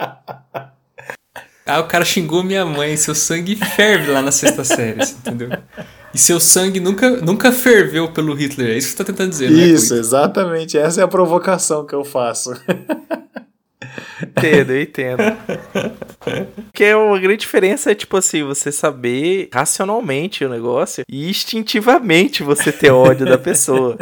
Ah, 1.67 1.81
o 1.81 1.89
cara 1.89 2.05
xingou 2.05 2.45
minha 2.45 2.65
mãe, 2.65 2.97
seu 2.97 3.15
sangue 3.15 3.57
ferve 3.57 4.11
lá 4.13 4.23
na 4.23 4.31
sexta 4.31 4.63
série, 4.63 5.03
entendeu? 5.03 5.51
E 6.15 6.19
seu 6.19 6.39
sangue 6.39 6.79
nunca, 6.79 7.11
nunca 7.11 7.51
ferveu 7.51 8.13
pelo 8.13 8.33
Hitler, 8.35 8.71
é 8.71 8.79
isso 8.79 8.89
que 8.89 8.93
você 8.93 8.99
tá 8.99 9.05
tentando 9.05 9.31
dizer, 9.31 9.51
né? 9.51 9.59
Isso, 9.59 9.89
Cleiton? 9.89 10.07
exatamente. 10.07 10.79
Essa 10.79 11.01
é 11.01 11.05
a 11.05 11.09
provocação 11.09 11.85
que 11.85 11.95
eu 11.95 12.05
faço. 12.05 12.53
Entendo, 14.23 14.71
eu 14.73 14.83
entendo. 14.83 15.23
Porque 16.65 16.85
é 16.85 16.97
uma 16.97 17.19
grande 17.19 17.41
diferença 17.41 17.91
é, 17.91 17.95
tipo 17.95 18.17
assim, 18.17 18.43
você 18.43 18.73
saber 18.73 19.49
racionalmente 19.53 20.45
o 20.45 20.49
negócio 20.49 21.05
e 21.09 21.29
instintivamente 21.29 22.43
você 22.43 22.73
ter 22.73 22.91
ódio 22.91 23.27
da 23.27 23.39
pessoa. 23.39 23.99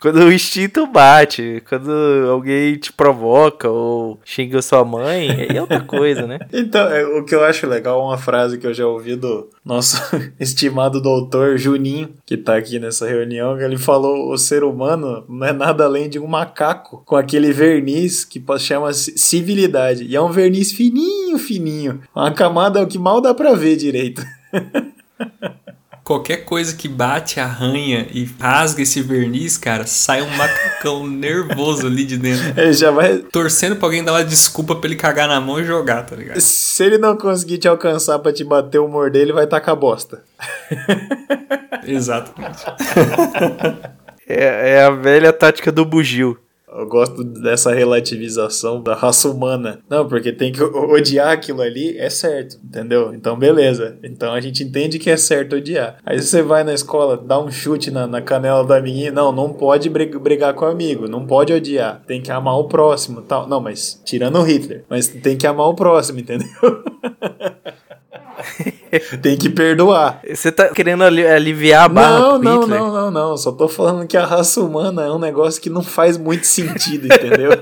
Quando 0.00 0.18
o 0.18 0.32
instinto 0.32 0.86
bate, 0.86 1.62
quando 1.68 1.90
alguém 2.30 2.76
te 2.76 2.92
provoca 2.92 3.68
ou 3.68 4.20
xinga 4.24 4.60
sua 4.60 4.84
mãe, 4.84 5.46
é 5.48 5.60
outra 5.60 5.80
coisa, 5.80 6.26
né? 6.26 6.38
Então, 6.52 6.88
é, 6.88 7.04
o 7.04 7.24
que 7.24 7.34
eu 7.34 7.44
acho 7.44 7.66
legal 7.66 8.00
é 8.00 8.04
uma 8.04 8.18
frase 8.18 8.58
que 8.58 8.66
eu 8.66 8.74
já 8.74 8.86
ouvi 8.86 9.14
do 9.14 9.48
nosso 9.64 10.00
estimado 10.40 11.00
doutor 11.00 11.56
Juninho, 11.58 12.10
que 12.24 12.36
tá 12.36 12.56
aqui 12.56 12.78
nessa 12.78 13.06
reunião, 13.06 13.56
que 13.56 13.62
ele 13.62 13.76
falou: 13.76 14.32
o 14.32 14.38
ser 14.38 14.64
humano 14.64 15.24
não 15.28 15.46
é 15.46 15.52
nada 15.52 15.84
além 15.84 16.08
de 16.08 16.18
um 16.18 16.26
macaco 16.26 17.02
com 17.04 17.16
aquele 17.16 17.52
verniz 17.52 18.24
que 18.24 18.42
chama-se 18.58 19.16
civilidade. 19.16 20.04
E 20.04 20.16
é 20.16 20.20
um 20.20 20.30
verniz 20.30 20.72
fininho, 20.72 21.38
fininho. 21.38 22.00
Uma 22.14 22.32
camada 22.32 22.84
que 22.86 22.98
mal 22.98 23.20
dá 23.20 23.34
pra 23.34 23.54
ver 23.54 23.76
direito. 23.76 24.22
Qualquer 26.06 26.44
coisa 26.44 26.76
que 26.76 26.86
bate, 26.86 27.40
arranha 27.40 28.06
e 28.12 28.30
rasga 28.40 28.80
esse 28.80 29.02
verniz, 29.02 29.58
cara, 29.58 29.88
sai 29.88 30.22
um 30.22 30.36
macacão 30.36 31.02
nervoso 31.10 31.88
ali 31.88 32.04
de 32.04 32.16
dentro. 32.16 32.44
Ele 32.56 32.72
já 32.72 32.92
vai. 32.92 33.18
Torcendo 33.18 33.74
pra 33.74 33.88
alguém 33.88 34.04
dar 34.04 34.12
uma 34.12 34.24
desculpa 34.24 34.76
pra 34.76 34.86
ele 34.86 34.94
cagar 34.94 35.26
na 35.26 35.40
mão 35.40 35.58
e 35.58 35.64
jogar, 35.64 36.04
tá 36.04 36.14
ligado? 36.14 36.40
Se 36.40 36.84
ele 36.84 36.96
não 36.96 37.16
conseguir 37.16 37.58
te 37.58 37.66
alcançar 37.66 38.20
pra 38.20 38.32
te 38.32 38.44
bater 38.44 38.78
o 38.78 38.86
morder, 38.86 39.22
ele 39.22 39.32
vai 39.32 39.48
tacar 39.48 39.74
bosta. 39.74 40.22
Exatamente. 41.84 42.64
É, 44.28 44.74
é 44.74 44.82
a 44.84 44.90
velha 44.90 45.32
tática 45.32 45.72
do 45.72 45.84
bugio. 45.84 46.38
Eu 46.78 46.86
gosto 46.86 47.22
dessa 47.24 47.72
relativização 47.74 48.82
da 48.82 48.94
raça 48.94 49.28
humana. 49.28 49.78
Não, 49.88 50.06
porque 50.08 50.32
tem 50.32 50.52
que 50.52 50.62
odiar 50.62 51.28
aquilo 51.32 51.62
ali 51.62 51.96
é 51.98 52.08
certo, 52.10 52.58
entendeu? 52.64 53.12
Então, 53.14 53.38
beleza. 53.38 53.98
Então 54.02 54.32
a 54.32 54.40
gente 54.40 54.62
entende 54.62 54.98
que 54.98 55.10
é 55.10 55.16
certo 55.16 55.56
odiar. 55.56 55.98
Aí 56.04 56.20
você 56.20 56.42
vai 56.42 56.62
na 56.64 56.74
escola, 56.74 57.16
dá 57.16 57.38
um 57.38 57.50
chute 57.50 57.90
na, 57.90 58.06
na 58.06 58.20
canela 58.20 58.64
da 58.64 58.80
menina. 58.80 59.12
Não, 59.12 59.32
não 59.32 59.52
pode 59.52 59.88
brig- 59.88 60.18
brigar 60.18 60.54
com 60.54 60.64
o 60.64 60.68
amigo, 60.68 61.08
não 61.08 61.26
pode 61.26 61.52
odiar. 61.52 62.02
Tem 62.06 62.20
que 62.20 62.30
amar 62.30 62.58
o 62.58 62.64
próximo 62.68 63.22
tal. 63.22 63.48
Não, 63.48 63.60
mas 63.60 64.00
tirando 64.04 64.38
o 64.38 64.42
Hitler. 64.42 64.84
Mas 64.88 65.08
tem 65.08 65.36
que 65.36 65.46
amar 65.46 65.68
o 65.68 65.74
próximo, 65.74 66.20
entendeu? 66.20 66.46
tem 69.22 69.36
que 69.36 69.48
perdoar. 69.50 70.20
Você 70.28 70.50
tá 70.52 70.68
querendo 70.68 71.04
ali- 71.04 71.26
aliviar 71.26 71.84
a 71.84 71.88
barra 71.88 72.18
Não, 72.18 72.40
pro 72.40 72.42
não, 72.42 72.60
Hitler? 72.60 72.80
não, 72.80 72.92
não, 72.92 73.10
não. 73.10 73.36
Só 73.36 73.52
tô 73.52 73.68
falando 73.68 74.06
que 74.06 74.16
a 74.16 74.24
raça 74.24 74.60
humana 74.60 75.02
é 75.02 75.10
um 75.10 75.18
negócio 75.18 75.60
que 75.60 75.70
não 75.70 75.82
faz 75.82 76.16
muito 76.16 76.46
sentido, 76.46 77.06
entendeu? 77.06 77.50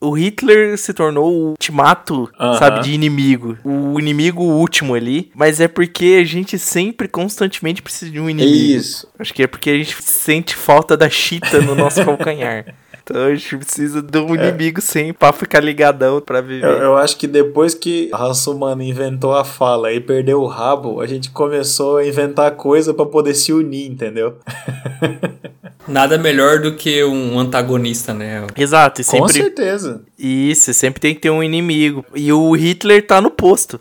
O 0.00 0.10
Hitler 0.18 0.76
se 0.76 0.92
tornou 0.92 1.32
o 1.32 1.48
ultimato, 1.52 2.28
Aham. 2.38 2.58
sabe, 2.58 2.80
de 2.82 2.92
inimigo. 2.92 3.56
O 3.64 3.98
inimigo 3.98 4.42
último 4.42 4.94
ali. 4.94 5.30
Mas 5.34 5.60
é 5.62 5.68
porque 5.68 6.18
a 6.20 6.24
gente 6.26 6.58
sempre, 6.58 7.08
constantemente, 7.08 7.80
precisa 7.80 8.10
de 8.10 8.20
um 8.20 8.28
inimigo. 8.28 8.54
Isso. 8.54 9.08
Acho 9.18 9.32
que 9.32 9.42
é 9.44 9.46
porque 9.46 9.70
a 9.70 9.74
gente 9.74 9.96
sente 10.02 10.54
falta 10.56 10.94
da 10.94 11.08
chita 11.08 11.58
no 11.62 11.74
nosso 11.74 12.04
calcanhar. 12.04 12.66
Então 13.04 13.22
a 13.26 13.34
gente 13.34 13.58
precisa 13.58 14.00
de 14.00 14.18
um 14.18 14.34
inimigo 14.34 14.80
sempre 14.80 15.12
pra 15.12 15.30
ficar 15.30 15.60
ligadão 15.60 16.22
pra 16.22 16.40
viver. 16.40 16.64
Eu, 16.64 16.78
eu 16.78 16.96
acho 16.96 17.18
que 17.18 17.26
depois 17.26 17.74
que 17.74 18.08
a 18.10 18.16
raça 18.16 18.50
humana 18.50 18.82
inventou 18.82 19.34
a 19.36 19.44
fala 19.44 19.92
e 19.92 20.00
perdeu 20.00 20.40
o 20.40 20.46
rabo, 20.46 21.02
a 21.02 21.06
gente 21.06 21.30
começou 21.30 21.98
a 21.98 22.06
inventar 22.06 22.50
coisa 22.52 22.94
pra 22.94 23.04
poder 23.04 23.34
se 23.34 23.52
unir, 23.52 23.90
entendeu? 23.90 24.38
Nada 25.86 26.16
melhor 26.16 26.60
do 26.60 26.74
que 26.76 27.04
um 27.04 27.38
antagonista, 27.38 28.14
né? 28.14 28.46
Exato, 28.56 29.02
e 29.02 29.04
Com 29.04 29.28
sempre. 29.28 29.32
certeza. 29.34 30.00
Isso, 30.18 30.72
sempre 30.72 30.98
tem 30.98 31.14
que 31.14 31.20
ter 31.20 31.30
um 31.30 31.42
inimigo. 31.42 32.02
E 32.14 32.32
o 32.32 32.52
Hitler 32.52 33.06
tá 33.06 33.20
no 33.20 33.30
posto. 33.30 33.78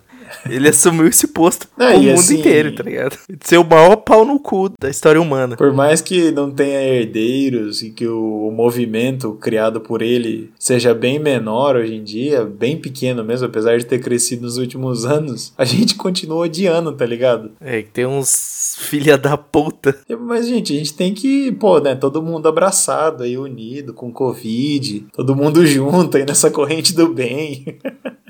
Ele 0.49 0.69
assumiu 0.69 1.07
esse 1.07 1.27
posto 1.27 1.67
É, 1.79 1.91
pro 1.91 1.99
mundo 2.01 2.11
assim- 2.13 2.39
inteiro, 2.39 2.73
tá 2.75 2.83
ligado? 2.83 3.17
De 3.29 3.47
ser 3.47 3.57
o 3.57 3.63
maior 3.63 3.95
pau 3.97 4.25
no 4.25 4.39
cu 4.39 4.71
da 4.79 4.89
história 4.89 5.21
humana. 5.21 5.55
Por 5.55 5.73
mais 5.73 6.01
que 6.01 6.31
não 6.31 6.51
tenha 6.51 6.81
herdeiros 6.81 7.81
e 7.81 7.89
que 7.91 8.07
o, 8.07 8.47
o 8.47 8.51
movimento 8.51 9.33
criado 9.33 9.79
por 9.81 10.01
ele 10.01 10.51
seja 10.59 10.93
bem 10.93 11.19
menor 11.19 11.75
hoje 11.75 11.95
em 11.95 12.03
dia, 12.03 12.43
bem 12.45 12.77
pequeno 12.77 13.23
mesmo, 13.23 13.47
apesar 13.47 13.77
de 13.77 13.85
ter 13.85 13.99
crescido 13.99 14.43
nos 14.43 14.57
últimos 14.57 15.05
anos, 15.05 15.53
a 15.57 15.65
gente 15.65 15.95
continua 15.95 16.45
odiando, 16.45 16.91
tá 16.93 17.05
ligado? 17.05 17.51
É, 17.61 17.81
que 17.81 17.89
tem 17.89 18.05
uns 18.05 18.75
filha 18.79 19.17
da 19.17 19.37
puta. 19.37 19.95
Mas, 20.21 20.47
gente, 20.47 20.73
a 20.73 20.77
gente 20.77 20.93
tem 20.93 21.13
que, 21.13 21.51
pô, 21.53 21.79
né, 21.79 21.95
todo 21.95 22.21
mundo 22.21 22.47
abraçado 22.47 23.23
aí, 23.23 23.37
unido, 23.37 23.93
com 23.93 24.11
Covid, 24.11 25.05
todo 25.13 25.35
mundo 25.35 25.65
junto 25.65 26.17
aí 26.17 26.25
nessa 26.25 26.49
corrente 26.49 26.93
do 26.93 27.07
bem. 27.13 27.77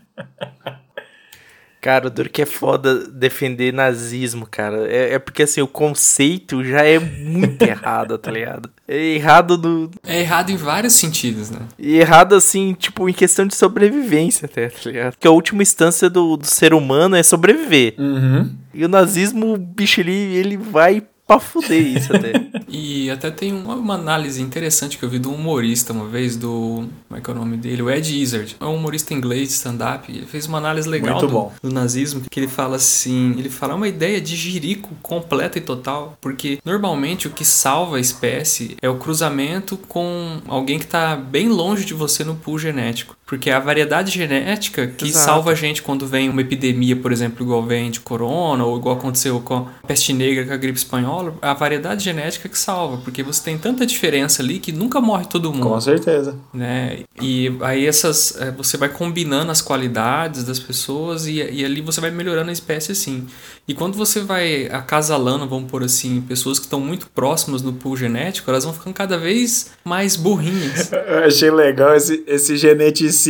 Cara, 1.83 2.07
o 2.07 2.09
duro 2.09 2.29
que 2.29 2.41
é 2.41 2.45
foda 2.45 3.09
defender 3.09 3.73
nazismo, 3.73 4.47
cara. 4.49 4.87
É, 4.89 5.15
é 5.15 5.19
porque, 5.19 5.43
assim, 5.43 5.59
o 5.59 5.67
conceito 5.67 6.63
já 6.63 6.81
é 6.81 6.97
muito 6.97 7.61
errado, 7.67 8.17
tá 8.17 8.31
ligado? 8.31 8.69
É 8.87 8.97
errado 8.97 9.57
do... 9.57 9.91
É 10.01 10.21
errado 10.21 10.49
em 10.49 10.55
vários 10.55 10.93
sentidos, 10.93 11.49
né? 11.49 11.59
E 11.77 11.97
errado, 11.97 12.35
assim, 12.35 12.73
tipo, 12.73 13.09
em 13.09 13.13
questão 13.13 13.45
de 13.45 13.53
sobrevivência 13.53 14.45
até, 14.45 14.69
tá 14.69 14.79
ligado? 14.85 15.11
Porque 15.11 15.27
a 15.27 15.31
última 15.31 15.61
instância 15.61 16.09
do, 16.09 16.37
do 16.37 16.47
ser 16.47 16.73
humano 16.73 17.17
é 17.17 17.21
sobreviver. 17.21 17.95
Uhum. 17.97 18.55
E 18.73 18.85
o 18.85 18.87
nazismo, 18.87 19.53
o 19.53 19.57
bicho, 19.57 19.99
ele, 19.99 20.13
ele 20.13 20.55
vai 20.55 21.03
pra 21.27 21.39
fuder 21.39 21.81
isso 21.97 22.15
até. 22.15 22.33
E 22.75 23.11
até 23.11 23.29
tem 23.29 23.53
uma, 23.53 23.75
uma 23.75 23.93
análise 23.93 24.41
interessante 24.41 24.97
que 24.97 25.05
eu 25.05 25.09
vi 25.09 25.19
de 25.19 25.27
um 25.27 25.35
humorista 25.35 25.93
uma 25.93 26.07
vez, 26.07 26.35
do. 26.35 26.87
Como 27.07 27.19
é 27.19 27.21
que 27.21 27.29
é 27.29 27.33
o 27.33 27.35
nome 27.35 27.55
dele? 27.55 27.83
O 27.83 27.89
Ed 27.89 28.19
Izzard. 28.19 28.55
É 28.59 28.65
um 28.65 28.75
humorista 28.75 29.13
inglês 29.13 29.49
de 29.49 29.53
stand-up. 29.53 30.11
Ele 30.11 30.25
fez 30.25 30.47
uma 30.47 30.57
análise 30.57 30.89
legal 30.89 31.17
Muito 31.19 31.27
do, 31.27 31.33
bom. 31.33 31.53
do 31.61 31.71
nazismo, 31.71 32.23
que 32.29 32.39
ele 32.39 32.47
fala 32.47 32.77
assim. 32.77 33.35
Ele 33.37 33.49
fala 33.49 33.73
"É 33.73 33.75
uma 33.75 33.87
ideia 33.87 34.19
de 34.19 34.35
jirico 34.35 34.89
completa 35.03 35.59
e 35.59 35.61
total. 35.61 36.17
Porque 36.19 36.57
normalmente 36.65 37.27
o 37.27 37.31
que 37.31 37.45
salva 37.45 37.97
a 37.97 37.99
espécie 37.99 38.75
é 38.81 38.89
o 38.89 38.97
cruzamento 38.97 39.77
com 39.77 40.39
alguém 40.47 40.79
que 40.79 40.87
tá 40.87 41.15
bem 41.15 41.47
longe 41.47 41.85
de 41.85 41.93
você 41.93 42.23
no 42.23 42.33
pool 42.35 42.57
genético. 42.57 43.15
Porque 43.33 43.49
é 43.49 43.53
a 43.53 43.59
variedade 43.59 44.11
genética 44.11 44.85
que 44.85 45.07
Exato. 45.07 45.25
salva 45.25 45.51
a 45.53 45.55
gente 45.55 45.81
quando 45.81 46.05
vem 46.05 46.29
uma 46.29 46.41
epidemia, 46.41 46.95
por 46.95 47.11
exemplo, 47.11 47.43
igual 47.43 47.63
vem 47.63 47.89
de 47.89 47.99
corona, 47.99 48.63
ou 48.63 48.77
igual 48.77 48.95
aconteceu 48.95 49.39
com 49.41 49.55
a 49.55 49.87
peste 49.87 50.13
negra, 50.13 50.45
com 50.45 50.53
a 50.53 50.55
gripe 50.55 50.77
espanhola, 50.77 51.33
a 51.41 51.51
variedade 51.55 52.03
genética 52.03 52.47
que 52.47 52.55
salva, 52.55 52.97
porque 52.97 53.23
você 53.23 53.41
tem 53.43 53.57
tanta 53.57 53.87
diferença 53.87 54.43
ali 54.43 54.59
que 54.59 54.71
nunca 54.71 55.01
morre 55.01 55.25
todo 55.25 55.51
mundo 55.51 55.67
Com 55.67 55.81
certeza. 55.81 56.35
né? 56.53 56.99
E 57.19 57.57
aí 57.61 57.87
essas 57.87 58.39
eh, 58.39 58.51
você 58.55 58.77
vai 58.77 58.89
combinando 58.89 59.51
as 59.51 59.63
qualidades 59.63 60.43
das 60.43 60.59
pessoas 60.59 61.25
e, 61.25 61.41
e 61.41 61.65
ali 61.65 61.81
você 61.81 61.99
vai 61.99 62.11
melhorando 62.11 62.51
a 62.51 62.53
espécie 62.53 62.91
assim. 62.91 63.25
E 63.67 63.73
quando 63.73 63.97
você 63.97 64.19
vai 64.19 64.67
acasalando, 64.67 65.47
vamos 65.47 65.71
por 65.71 65.81
assim, 65.83 66.21
pessoas 66.21 66.59
que 66.59 66.65
estão 66.65 66.79
muito 66.79 67.09
próximas 67.09 67.63
no 67.63 67.73
pool 67.73 67.97
genético, 67.97 68.51
elas 68.51 68.63
vão 68.63 68.73
ficando 68.73 68.93
cada 68.93 69.17
vez 69.17 69.71
mais 69.83 70.15
burrinhas. 70.15 70.91
Eu 70.93 71.23
achei 71.23 71.49
legal 71.49 71.95
esse, 71.95 72.23
esse 72.27 72.57
geneticista 72.57 73.22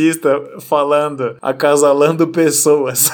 falando, 0.60 1.36
acasalando 1.42 2.28
pessoas. 2.28 3.10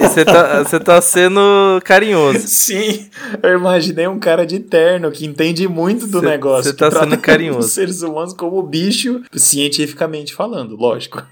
Você 0.00 0.24
tá, 0.24 0.64
cê 0.64 0.78
tá 0.80 1.00
sendo 1.00 1.80
carinhoso. 1.84 2.46
Sim, 2.46 3.08
eu 3.42 3.56
imaginei 3.58 4.06
um 4.06 4.18
cara 4.18 4.46
de 4.46 4.60
terno 4.60 5.10
que 5.10 5.26
entende 5.26 5.66
muito 5.68 6.06
do 6.06 6.20
Cê- 6.20 6.26
negócio. 6.26 6.64
cê 6.64 6.72
que 6.72 6.78
tá 6.78 6.90
sendo 6.90 7.16
carinhoso. 7.20 7.60
Os 7.60 7.72
seres 7.72 8.02
humanos 8.02 8.32
como 8.32 8.62
bicho, 8.62 9.22
cientificamente 9.32 10.34
falando, 10.34 10.76
lógico. 10.76 11.22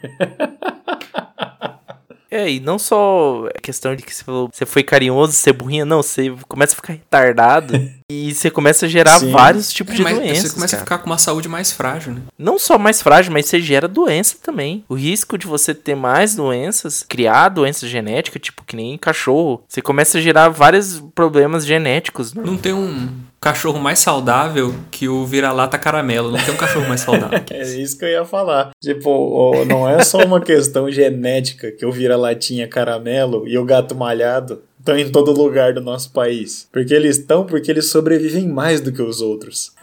É, 2.31 2.47
e 2.51 2.61
não 2.61 2.79
só 2.79 3.47
a 3.57 3.59
questão 3.59 3.97
de 3.97 4.03
que 4.03 4.15
você 4.15 4.23
falou, 4.23 4.51
você 4.53 4.67
foi 4.67 4.83
carinhoso, 4.83 5.33
você 5.33 5.49
é 5.49 5.53
burrinha, 5.53 5.87
não, 5.87 6.03
você 6.03 6.31
começa 6.47 6.75
a 6.75 6.77
ficar 6.77 6.93
retardado 6.93 7.73
e 8.11 8.35
você 8.35 8.51
começa 8.51 8.87
a 8.87 8.89
gerar 8.89 9.19
Sim. 9.19 9.31
vários 9.31 9.71
tipos 9.71 9.95
de 9.95 10.03
Mas 10.03 10.17
doenças. 10.17 10.39
você 10.45 10.55
começa 10.55 10.77
cara. 10.77 10.83
a 10.83 10.87
ficar 10.87 10.99
com 10.99 11.07
uma 11.11 11.19
saúde 11.19 11.47
mais 11.47 11.73
frágil, 11.73 12.15
né? 12.15 12.23
Não 12.39 12.59
só 12.59 12.79
mais 12.79 13.03
frágil, 13.03 13.31
mas 13.31 13.45
você 13.45 13.61
gera 13.61 13.87
doença 13.87 14.37
também. 14.43 14.83
O 14.89 14.95
risco 14.95 15.37
de 15.37 15.47
você 15.47 15.75
ter 15.75 15.95
mais 15.95 16.35
doenças, 16.35 17.05
criar 17.07 17.51
doenças 17.51 17.91
genéticas, 17.91 18.41
tipo 18.41 18.65
que 18.65 18.75
nem 18.75 18.97
cachorro, 18.97 19.63
você 19.69 19.83
começa 19.83 20.17
a 20.17 20.21
gerar 20.23 20.49
vários 20.49 21.01
problemas 21.15 21.67
genéticos. 21.67 22.33
Né? 22.33 22.43
Não 22.47 22.57
tem 22.57 22.73
um 22.73 23.11
cachorro 23.39 23.79
mais 23.79 23.99
saudável 23.99 24.75
que 24.91 25.07
o 25.07 25.27
vira-lata 25.27 25.79
caramelo. 25.79 26.31
Não 26.31 26.39
tem 26.39 26.55
um 26.55 26.57
cachorro 26.57 26.89
mais 26.89 27.03
saudável. 27.03 27.41
que 27.41 27.53
É 27.59 27.63
isso 27.63 27.99
que 27.99 28.07
eu 28.07 28.09
ia 28.09 28.25
falar. 28.25 28.71
Tipo, 28.83 29.65
não 29.67 29.87
é 29.87 30.03
só 30.03 30.25
uma 30.25 30.41
questão 30.41 30.91
genética 30.91 31.71
que 31.71 31.85
o 31.85 31.93
vira-latinha 31.93 32.67
caramelo 32.67 33.47
e 33.47 33.59
o 33.59 33.65
gato 33.67 33.95
malhado 33.95 34.63
estão 34.89 34.99
em 34.99 35.11
todo 35.11 35.33
lugar 35.33 35.75
do 35.75 35.81
nosso 35.81 36.11
país. 36.11 36.69
Porque 36.73 36.95
eles 36.95 37.19
estão 37.19 37.45
porque 37.45 37.71
eles 37.71 37.87
sobrevivem 37.87 38.49
mais 38.49 38.81
do 38.81 38.93
que 38.93 39.03
os 39.03 39.21
outros. 39.21 39.73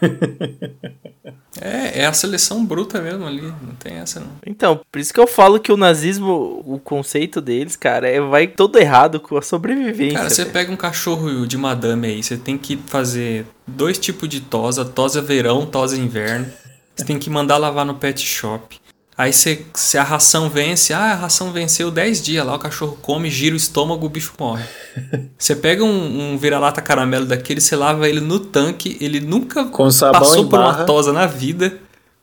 É, 1.58 2.02
é 2.02 2.06
a 2.06 2.12
seleção 2.12 2.62
bruta 2.66 3.00
mesmo 3.00 3.26
ali. 3.26 3.40
Não 3.40 3.74
tem 3.78 3.94
essa 3.94 4.20
não. 4.20 4.28
Então, 4.46 4.78
por 4.92 4.98
isso 4.98 5.12
que 5.12 5.18
eu 5.18 5.26
falo 5.26 5.58
que 5.58 5.72
o 5.72 5.76
nazismo, 5.76 6.62
o 6.66 6.78
conceito 6.78 7.40
deles, 7.40 7.74
cara, 7.74 8.06
é, 8.06 8.20
vai 8.20 8.46
todo 8.46 8.78
errado 8.78 9.18
com 9.18 9.38
a 9.38 9.40
sobrevivência. 9.42 10.18
Cara, 10.18 10.28
você 10.28 10.42
velho. 10.42 10.52
pega 10.52 10.72
um 10.72 10.76
cachorro 10.76 11.46
de 11.46 11.56
madame 11.56 12.08
aí, 12.08 12.22
você 12.22 12.36
tem 12.36 12.58
que 12.58 12.76
fazer 12.76 13.46
dois 13.66 13.98
tipos 13.98 14.28
de 14.28 14.42
tosa, 14.42 14.84
tosa 14.84 15.22
verão, 15.22 15.64
tosa 15.64 15.96
inverno. 15.96 16.46
Você 16.94 17.06
tem 17.06 17.18
que 17.18 17.30
mandar 17.30 17.56
lavar 17.56 17.86
no 17.86 17.94
pet 17.94 18.20
shop. 18.20 18.78
Aí 19.18 19.32
você, 19.32 19.62
se 19.74 19.96
a 19.96 20.02
ração 20.02 20.50
vence, 20.50 20.92
ah, 20.92 21.12
a 21.12 21.14
ração 21.14 21.50
venceu 21.50 21.90
10 21.90 22.22
dias 22.22 22.44
lá, 22.44 22.54
o 22.54 22.58
cachorro 22.58 22.98
come, 23.00 23.30
gira 23.30 23.54
o 23.54 23.56
estômago, 23.56 24.04
o 24.04 24.10
bicho 24.10 24.34
morre. 24.38 24.64
Você 25.38 25.56
pega 25.56 25.82
um, 25.84 26.32
um 26.34 26.38
vira-lata 26.38 26.82
caramelo 26.82 27.24
daquele, 27.24 27.60
você 27.60 27.74
lava 27.76 28.08
ele 28.08 28.20
no 28.20 28.38
tanque, 28.40 28.96
ele 29.00 29.20
nunca 29.20 29.64
passou 30.12 30.48
por 30.48 30.58
uma 30.58 30.84
tosa 30.84 31.12
na 31.12 31.26
vida, 31.26 31.74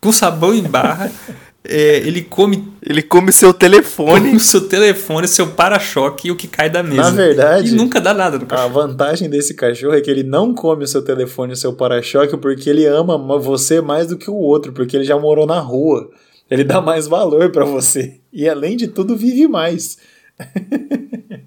com 0.02 0.12
sabão 0.12 0.54
em 0.54 0.62
barra. 0.64 1.12
É, 1.66 2.00
ele 2.00 2.22
come 2.22 2.74
Ele 2.86 3.02
come 3.02 3.32
seu 3.32 3.54
telefone. 3.54 4.36
o 4.36 4.40
seu 4.42 4.68
telefone, 4.68 5.30
seu 5.30 5.48
para-choque 5.48 6.28
e 6.28 6.32
o 6.32 6.36
que 6.36 6.46
cai 6.46 6.70
da 6.70 6.84
mesa. 6.84 7.04
Na 7.04 7.10
verdade, 7.12 7.70
E 7.70 7.72
nunca 7.72 8.02
dá 8.02 8.14
nada 8.14 8.38
no 8.38 8.44
A 8.44 8.48
cachorro. 8.48 8.74
vantagem 8.74 9.30
desse 9.30 9.54
cachorro 9.54 9.94
é 9.96 10.02
que 10.02 10.12
ele 10.12 10.24
não 10.24 10.54
come 10.54 10.84
o 10.84 10.88
seu 10.88 11.02
telefone 11.02 11.52
e 11.52 11.54
o 11.54 11.58
seu 11.58 11.72
para-choque 11.72 12.36
porque 12.36 12.70
ele 12.70 12.86
ama 12.86 13.18
ma- 13.18 13.38
você 13.38 13.80
mais 13.80 14.08
do 14.08 14.18
que 14.18 14.30
o 14.30 14.36
outro, 14.36 14.74
porque 14.74 14.98
ele 14.98 15.06
já 15.06 15.18
morou 15.18 15.48
na 15.48 15.62
rua. 15.62 16.10
Ele 16.50 16.64
dá 16.64 16.82
mais 16.82 17.08
valor 17.08 17.52
pra 17.52 17.66
você. 17.66 18.20
E 18.32 18.48
além 18.48 18.78
de 18.78 18.88
tudo, 18.88 19.16
vive 19.18 19.48
mais. 19.48 19.98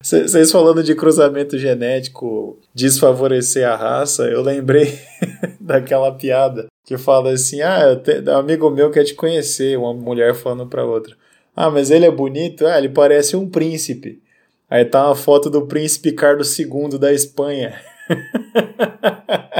Vocês 0.00 0.52
falando 0.52 0.82
de 0.82 0.94
cruzamento 0.94 1.58
genético 1.58 2.58
desfavorecer 2.72 3.68
a 3.68 3.74
raça, 3.74 4.24
eu 4.30 4.40
lembrei 4.40 4.96
daquela 5.60 6.12
piada 6.12 6.66
que 6.86 6.96
fala 6.96 7.32
assim: 7.32 7.60
Ah, 7.62 7.96
te- 7.96 8.20
um 8.30 8.36
amigo 8.36 8.70
meu 8.70 8.90
quer 8.92 9.02
te 9.04 9.14
conhecer, 9.14 9.76
uma 9.76 9.92
mulher 9.92 10.34
falando 10.36 10.66
pra 10.68 10.84
outra. 10.84 11.16
Ah, 11.54 11.68
mas 11.68 11.90
ele 11.90 12.06
é 12.06 12.10
bonito? 12.10 12.64
Ah, 12.66 12.78
ele 12.78 12.88
parece 12.88 13.36
um 13.36 13.48
príncipe. 13.48 14.22
Aí 14.70 14.84
tá 14.84 15.04
uma 15.06 15.16
foto 15.16 15.50
do 15.50 15.66
príncipe 15.66 16.12
Carlos 16.12 16.56
II 16.56 16.96
da 16.98 17.12
Espanha. 17.12 17.80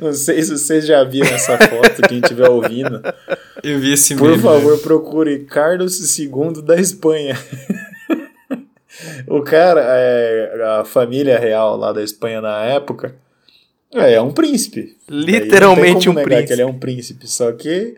Não 0.00 0.12
sei 0.12 0.42
se 0.42 0.56
vocês 0.56 0.86
já 0.86 1.02
viram 1.04 1.28
essa 1.28 1.56
foto, 1.58 2.02
quem 2.08 2.18
estiver 2.18 2.48
ouvindo. 2.48 3.00
Eu 3.62 3.78
vi 3.78 3.92
esse 3.92 4.14
Por 4.14 4.38
favor, 4.38 4.78
procure 4.78 5.40
Carlos 5.40 6.18
II 6.18 6.62
da 6.62 6.76
Espanha. 6.76 7.36
o 9.26 9.42
cara, 9.42 9.80
é, 9.84 10.78
a 10.80 10.84
família 10.84 11.38
real 11.38 11.76
lá 11.76 11.92
da 11.92 12.02
Espanha 12.02 12.40
na 12.40 12.62
época, 12.64 13.14
é, 13.94 14.14
é 14.14 14.20
um 14.20 14.32
príncipe. 14.32 14.96
Literalmente 15.08 16.08
um 16.08 16.14
príncipe. 16.14 16.46
que 16.46 16.52
ele 16.52 16.62
é 16.62 16.66
um 16.66 16.78
príncipe, 16.78 17.26
só 17.28 17.52
que 17.52 17.96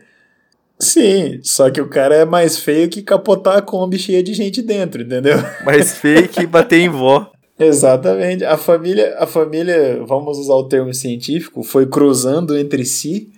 sim, 0.78 1.40
só 1.42 1.70
que 1.70 1.80
o 1.80 1.88
cara 1.88 2.14
é 2.14 2.24
mais 2.24 2.58
feio 2.58 2.88
que 2.88 3.02
capotar 3.02 3.58
a 3.58 3.62
Kombi 3.62 3.98
cheia 3.98 4.22
de 4.22 4.32
gente 4.34 4.62
dentro, 4.62 5.02
entendeu? 5.02 5.38
Mais 5.64 5.96
fake 5.96 6.42
e 6.42 6.46
bater 6.46 6.78
em 6.78 6.88
vó. 6.88 7.30
Exatamente. 7.58 8.44
A 8.44 8.56
família, 8.56 9.16
a 9.18 9.26
família, 9.26 10.02
vamos 10.06 10.38
usar 10.38 10.54
o 10.54 10.68
termo 10.68 10.94
científico, 10.94 11.62
foi 11.62 11.86
cruzando 11.86 12.56
entre 12.56 12.84
si 12.84 13.32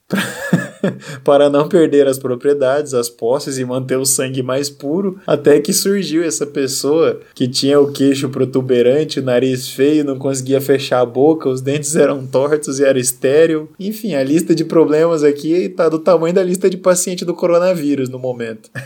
para 1.24 1.50
não 1.50 1.68
perder 1.68 2.06
as 2.06 2.18
propriedades, 2.18 2.94
as 2.94 3.08
posses 3.08 3.58
e 3.58 3.64
manter 3.64 3.96
o 3.96 4.04
sangue 4.04 4.42
mais 4.42 4.68
puro, 4.68 5.20
até 5.26 5.60
que 5.60 5.72
surgiu 5.72 6.22
essa 6.22 6.46
pessoa 6.46 7.20
que 7.34 7.48
tinha 7.48 7.80
o 7.80 7.92
queixo 7.92 8.28
protuberante, 8.28 9.20
o 9.20 9.22
nariz 9.22 9.68
feio, 9.68 10.04
não 10.04 10.18
conseguia 10.18 10.60
fechar 10.60 11.00
a 11.00 11.06
boca, 11.06 11.48
os 11.48 11.60
dentes 11.60 11.96
eram 11.96 12.26
tortos 12.26 12.78
e 12.78 12.84
era 12.84 12.98
estéril. 12.98 13.70
Enfim, 13.78 14.14
a 14.14 14.22
lista 14.22 14.54
de 14.54 14.64
problemas 14.64 15.22
aqui 15.22 15.68
tá 15.68 15.88
do 15.88 15.98
tamanho 15.98 16.34
da 16.34 16.42
lista 16.42 16.68
de 16.68 16.76
paciente 16.76 17.24
do 17.24 17.34
coronavírus 17.34 18.08
no 18.08 18.18
momento. 18.18 18.70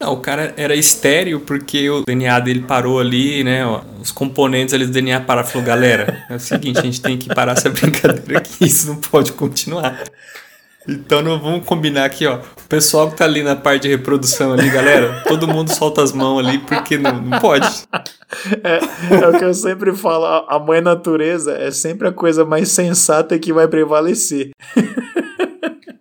Não, 0.00 0.14
o 0.14 0.16
cara 0.16 0.54
era 0.56 0.74
estéreo 0.74 1.40
porque 1.40 1.90
o 1.90 2.02
DNA 2.06 2.40
dele 2.40 2.62
parou 2.62 2.98
ali, 2.98 3.44
né? 3.44 3.66
ó, 3.66 3.82
os 4.00 4.10
componentes 4.10 4.72
ali 4.72 4.86
do 4.86 4.92
DNA 4.92 5.20
pararam 5.20 5.46
e 5.46 5.52
falou, 5.52 5.66
galera, 5.66 6.24
é 6.30 6.34
o 6.34 6.40
seguinte, 6.40 6.78
a 6.78 6.82
gente 6.82 7.02
tem 7.02 7.18
que 7.18 7.28
parar 7.34 7.52
essa 7.52 7.68
brincadeira 7.70 8.38
aqui, 8.38 8.64
isso 8.64 8.86
não 8.88 8.96
pode 8.96 9.32
continuar. 9.32 10.02
Então 10.90 11.22
não 11.22 11.38
vamos 11.38 11.64
combinar 11.64 12.04
aqui, 12.04 12.26
ó. 12.26 12.36
O 12.36 12.68
pessoal 12.68 13.10
que 13.10 13.16
tá 13.16 13.24
ali 13.24 13.42
na 13.42 13.54
parte 13.54 13.82
de 13.82 13.88
reprodução 13.88 14.52
ali, 14.52 14.68
galera, 14.68 15.22
todo 15.26 15.46
mundo 15.46 15.70
solta 15.70 16.02
as 16.02 16.12
mãos 16.12 16.40
ali 16.40 16.58
porque 16.58 16.98
não, 16.98 17.20
não 17.20 17.38
pode. 17.38 17.68
É, 18.64 18.78
é 19.22 19.28
o 19.28 19.38
que 19.38 19.44
eu 19.44 19.54
sempre 19.54 19.94
falo, 19.94 20.24
a 20.24 20.58
mãe 20.58 20.80
natureza 20.80 21.52
é 21.52 21.70
sempre 21.70 22.08
a 22.08 22.12
coisa 22.12 22.44
mais 22.44 22.68
sensata 22.70 23.38
que 23.38 23.52
vai 23.52 23.68
prevalecer. 23.68 24.50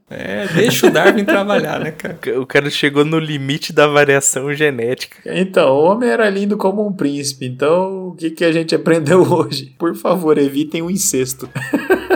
É, 0.10 0.48
deixa 0.48 0.88
o 0.88 0.90
Darwin 0.90 1.24
trabalhar, 1.24 1.80
né, 1.80 1.92
cara? 1.92 2.18
O 2.40 2.46
cara 2.46 2.70
chegou 2.70 3.06
no 3.06 3.20
limite 3.20 3.72
da 3.72 3.86
variação 3.86 4.52
genética. 4.54 5.18
Então, 5.26 5.70
o 5.72 5.84
homem 5.84 6.10
era 6.10 6.28
lindo 6.30 6.58
como 6.58 6.86
um 6.86 6.92
príncipe, 6.92 7.46
então 7.46 8.08
o 8.08 8.16
que, 8.16 8.32
que 8.32 8.44
a 8.44 8.52
gente 8.52 8.74
aprendeu 8.74 9.22
hoje? 9.32 9.74
Por 9.78 9.96
favor, 9.96 10.38
evitem 10.38 10.82
o 10.82 10.90
incesto. 10.90 11.48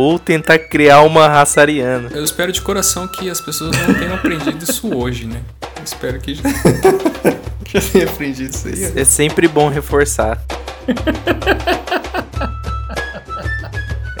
Ou 0.00 0.18
tentar 0.18 0.58
criar 0.58 1.02
uma 1.02 1.28
raça 1.28 1.60
ariana. 1.60 2.08
Eu 2.14 2.24
espero 2.24 2.50
de 2.50 2.62
coração 2.62 3.06
que 3.06 3.28
as 3.28 3.38
pessoas 3.38 3.76
não 3.86 3.92
tenham 3.92 4.14
aprendido 4.14 4.64
isso 4.64 4.96
hoje, 4.96 5.26
né? 5.26 5.42
Eu 5.76 5.84
espero 5.84 6.18
que 6.18 6.34
já, 6.34 6.42
já 7.68 7.80
tenha 7.92 8.06
aprendido 8.06 8.48
isso 8.48 8.66
aí. 8.66 8.98
É 8.98 9.04
sempre 9.04 9.46
bom 9.46 9.68
reforçar. 9.68 10.42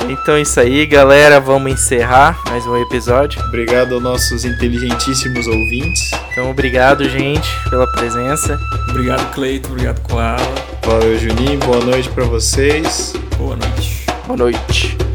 Então 0.06 0.34
é 0.34 0.42
isso 0.42 0.60
aí, 0.60 0.84
galera. 0.84 1.40
Vamos 1.40 1.72
encerrar 1.72 2.38
mais 2.46 2.66
um 2.66 2.76
episódio. 2.76 3.42
Obrigado 3.46 3.94
aos 3.94 4.02
nossos 4.02 4.44
inteligentíssimos 4.44 5.46
ouvintes. 5.46 6.10
Então, 6.30 6.50
obrigado, 6.50 7.08
gente, 7.08 7.48
pela 7.70 7.90
presença. 7.92 8.60
Obrigado, 8.90 9.32
Cleito. 9.32 9.70
Obrigado, 9.70 10.00
Koala. 10.02 10.54
Valeu, 10.84 11.18
Juninho. 11.18 11.58
Boa 11.60 11.82
noite 11.82 12.10
para 12.10 12.24
vocês. 12.24 13.14
Boa 13.38 13.56
noite. 13.56 14.04
Boa 14.26 14.36
noite. 14.36 15.09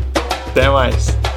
Até 0.56 0.70
mais. 0.70 1.34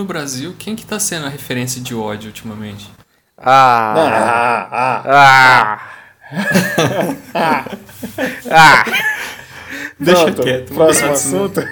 No 0.00 0.06
Brasil, 0.06 0.54
quem 0.58 0.74
que 0.74 0.86
tá 0.86 0.98
sendo 0.98 1.26
a 1.26 1.28
referência 1.28 1.78
de 1.80 1.94
ódio 1.94 2.26
ultimamente? 2.28 2.90
Ah. 3.36 3.94
Ah, 4.72 5.02
ah. 5.04 5.78
Ah. 7.34 7.64
ah. 8.50 8.84
Deixa 9.98 10.24
Pronto, 10.24 10.42
quieto. 10.42 10.74
Próximo 10.74 11.12
assunto. 11.12 11.60